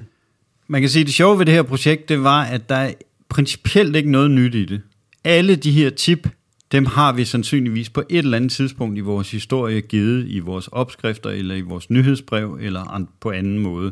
Man 0.68 0.82
kan 0.82 0.90
sige, 0.90 1.02
at 1.02 1.08
det 1.08 1.14
sjove 1.14 1.40
ved 1.40 1.46
det 1.46 1.54
her 1.54 1.64
projekt, 1.64 2.10
det 2.10 2.24
var, 2.24 2.44
at 2.44 2.70
der 2.70 2.76
er 2.76 2.94
principielt 3.30 3.96
ikke 3.96 4.12
noget 4.12 4.32
nyt 4.32 4.56
i 4.56 4.66
det. 4.66 4.82
Alle 5.24 5.56
de 5.56 5.72
her 5.72 5.90
tip, 5.90 6.30
dem 6.72 6.86
har 6.86 7.14
vi 7.14 7.26
sandsynligvis 7.26 7.90
på 7.90 8.04
et 8.10 8.18
eller 8.18 8.38
andet 8.38 8.52
tidspunkt 8.52 8.98
i 8.98 9.02
vores 9.02 9.32
historie 9.32 9.82
givet 9.82 10.26
i 10.28 10.40
vores 10.40 10.68
opskrifter, 10.68 11.30
eller 11.30 11.56
i 11.56 11.62
vores 11.62 11.90
nyhedsbrev, 11.90 12.58
eller 12.62 13.06
på 13.20 13.32
anden 13.32 13.60
måde 13.60 13.92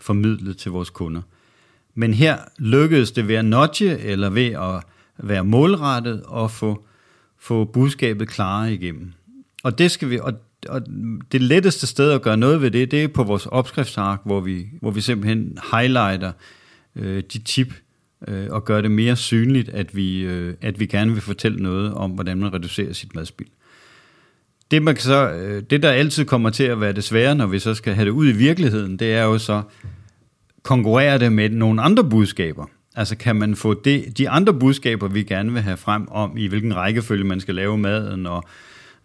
formidlet 0.00 0.56
til 0.56 0.70
vores 0.70 0.90
kunder. 0.90 1.22
Men 1.94 2.14
her 2.14 2.38
lykkedes 2.58 3.12
det 3.12 3.28
ved 3.28 3.34
at 3.34 3.44
nudge, 3.44 3.98
eller 3.98 4.30
ved 4.30 4.46
at 4.46 4.82
være 5.18 5.44
målrettet 5.44 6.22
og 6.22 6.50
få, 6.50 6.84
få 7.38 7.64
budskabet 7.64 8.28
klare 8.28 8.74
igennem. 8.74 9.12
Og 9.62 9.78
det 9.78 9.90
skal 9.90 10.10
vi, 10.10 10.18
og, 10.18 10.32
og 10.68 10.82
det 11.32 11.40
letteste 11.40 11.86
sted 11.86 12.12
at 12.12 12.22
gøre 12.22 12.36
noget 12.36 12.62
ved 12.62 12.70
det, 12.70 12.90
det 12.90 13.04
er 13.04 13.08
på 13.08 13.22
vores 13.22 13.46
opskriftsark, 13.46 14.20
hvor 14.24 14.40
vi, 14.40 14.66
hvor 14.80 14.90
vi 14.90 15.00
simpelthen 15.00 15.58
highlighter 15.72 16.32
øh, 16.96 17.22
de 17.32 17.38
tip, 17.38 17.74
øh, 18.28 18.46
og 18.50 18.64
gøre 18.64 18.82
det 18.82 18.90
mere 18.90 19.16
synligt, 19.16 19.68
at 19.68 19.96
vi, 19.96 20.20
øh, 20.20 20.54
at 20.60 20.80
vi 20.80 20.86
gerne 20.86 21.12
vil 21.12 21.22
fortælle 21.22 21.62
noget 21.62 21.94
om, 21.94 22.10
hvordan 22.10 22.38
man 22.38 22.54
reducerer 22.54 22.92
sit 22.92 23.14
madspild. 23.14 23.48
Det, 24.70 24.82
man 24.82 24.94
kan 24.94 25.02
så, 25.02 25.30
øh, 25.30 25.62
det, 25.70 25.82
der 25.82 25.90
altid 25.90 26.24
kommer 26.24 26.50
til 26.50 26.64
at 26.64 26.80
være 26.80 26.92
det 26.92 27.04
svære, 27.04 27.34
når 27.34 27.46
vi 27.46 27.58
så 27.58 27.74
skal 27.74 27.94
have 27.94 28.04
det 28.04 28.10
ud 28.10 28.28
i 28.28 28.32
virkeligheden, 28.32 28.96
det 28.96 29.12
er 29.12 29.22
jo 29.22 29.38
så 29.38 29.62
konkurrere 30.62 31.18
det 31.18 31.32
med 31.32 31.48
nogle 31.48 31.82
andre 31.82 32.04
budskaber. 32.04 32.66
Altså 32.96 33.16
kan 33.16 33.36
man 33.36 33.56
få 33.56 33.74
det, 33.74 34.18
de 34.18 34.28
andre 34.28 34.54
budskaber, 34.54 35.08
vi 35.08 35.22
gerne 35.22 35.52
vil 35.52 35.62
have 35.62 35.76
frem 35.76 36.08
om, 36.08 36.36
i 36.36 36.46
hvilken 36.46 36.76
rækkefølge 36.76 37.24
man 37.24 37.40
skal 37.40 37.54
lave 37.54 37.78
maden, 37.78 38.26
og 38.26 38.44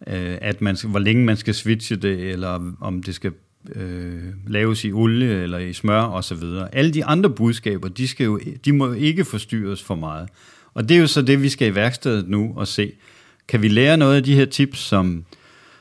øh, 0.06 0.38
at 0.40 0.60
man 0.60 0.76
hvor 0.84 0.98
længe 0.98 1.24
man 1.24 1.36
skal 1.36 1.54
switche 1.54 1.96
det, 1.96 2.30
eller 2.30 2.72
om 2.80 3.02
det 3.02 3.14
skal 3.14 3.32
øh, 3.74 4.22
laves 4.46 4.84
i 4.84 4.92
olie 4.92 5.42
eller 5.42 5.58
i 5.58 5.72
smør 5.72 6.02
osv. 6.02 6.42
Alle 6.72 6.94
de 6.94 7.04
andre 7.04 7.30
budskaber, 7.30 7.88
de, 7.88 8.08
skal 8.08 8.24
jo, 8.24 8.40
de 8.64 8.72
må 8.72 8.92
ikke 8.92 9.24
forstyrres 9.24 9.82
for 9.82 9.94
meget. 9.94 10.28
Og 10.74 10.88
det 10.88 10.96
er 10.96 11.00
jo 11.00 11.06
så 11.06 11.22
det, 11.22 11.42
vi 11.42 11.48
skal 11.48 11.68
i 11.68 11.74
værkstedet 11.74 12.28
nu 12.28 12.52
og 12.56 12.68
se. 12.68 12.92
Kan 13.48 13.62
vi 13.62 13.68
lære 13.68 13.96
noget 13.96 14.16
af 14.16 14.22
de 14.22 14.34
her 14.34 14.44
tips, 14.44 14.78
som, 14.78 15.24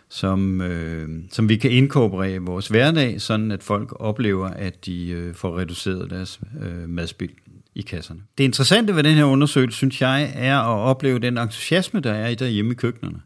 som, 0.09 0.61
øh, 0.61 1.09
som 1.31 1.49
vi 1.49 1.55
kan 1.55 1.71
inkorporere 1.71 2.33
i 2.33 2.37
vores 2.37 2.67
hverdag, 2.67 3.21
sådan 3.21 3.51
at 3.51 3.63
folk 3.63 3.93
oplever, 3.99 4.47
at 4.47 4.85
de 4.85 5.09
øh, 5.09 5.33
får 5.33 5.59
reduceret 5.59 6.09
deres 6.09 6.39
øh, 6.61 6.89
madspild 6.89 7.31
i 7.75 7.81
kasserne. 7.81 8.19
Det 8.37 8.43
interessante 8.43 8.95
ved 8.95 9.03
den 9.03 9.15
her 9.15 9.23
undersøgelse, 9.23 9.77
synes 9.77 10.01
jeg, 10.01 10.31
er 10.35 10.59
at 10.59 10.79
opleve 10.79 11.19
den 11.19 11.37
entusiasme, 11.37 11.99
der 11.99 12.13
er 12.13 12.27
i 12.27 12.35
derhjemme 12.35 12.71
i 12.71 12.75
køkkenerne. 12.75 13.19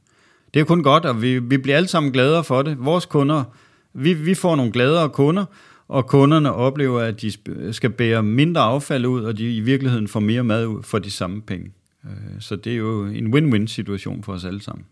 Det 0.53 0.59
er 0.59 0.63
kun 0.63 0.83
godt, 0.83 1.05
og 1.05 1.21
vi, 1.21 1.39
vi 1.39 1.57
bliver 1.57 1.77
alle 1.77 1.89
sammen 1.89 2.11
gladere 2.11 2.43
for 2.43 2.61
det. 2.61 2.77
Vores 2.79 3.05
kunder, 3.05 3.43
vi, 3.93 4.13
vi 4.13 4.33
får 4.33 4.55
nogle 4.55 4.71
gladere 4.71 5.09
kunder, 5.09 5.45
og 5.87 6.07
kunderne 6.07 6.53
oplever, 6.53 6.99
at 7.01 7.21
de 7.21 7.31
skal 7.73 7.89
bære 7.89 8.23
mindre 8.23 8.61
affald 8.61 9.05
ud, 9.05 9.23
og 9.23 9.37
de 9.37 9.55
i 9.55 9.59
virkeligheden 9.59 10.07
får 10.07 10.19
mere 10.19 10.43
mad 10.43 10.65
ud 10.65 10.83
for 10.83 10.99
de 10.99 11.11
samme 11.11 11.41
penge. 11.41 11.71
Øh, 12.05 12.11
så 12.39 12.55
det 12.55 12.73
er 12.73 12.77
jo 12.77 13.05
en 13.05 13.33
win-win 13.33 13.67
situation 13.67 14.23
for 14.23 14.33
os 14.33 14.45
alle 14.45 14.61
sammen. 14.61 14.85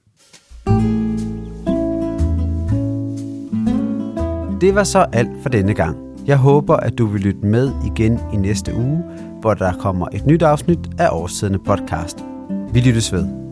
Det 4.62 4.76
var 4.76 4.84
så 4.84 5.06
alt 5.14 5.30
for 5.42 5.50
denne 5.50 5.74
gang. 5.74 5.98
Jeg 6.28 6.38
håber, 6.38 6.76
at 6.76 6.98
du 6.98 7.06
vil 7.06 7.22
lytte 7.22 7.40
med 7.40 7.72
igen 7.86 8.20
i 8.34 8.38
næste 8.38 8.74
uge, 8.76 9.04
hvor 9.42 9.54
der 9.54 9.74
kommer 9.74 10.08
et 10.14 10.26
nyt 10.26 10.42
afsnit 10.42 10.80
af 11.00 11.10
Årsidende 11.12 11.60
podcast. 11.60 12.18
Vi 12.74 12.80
lyttes 12.80 13.14
ved. 13.14 13.47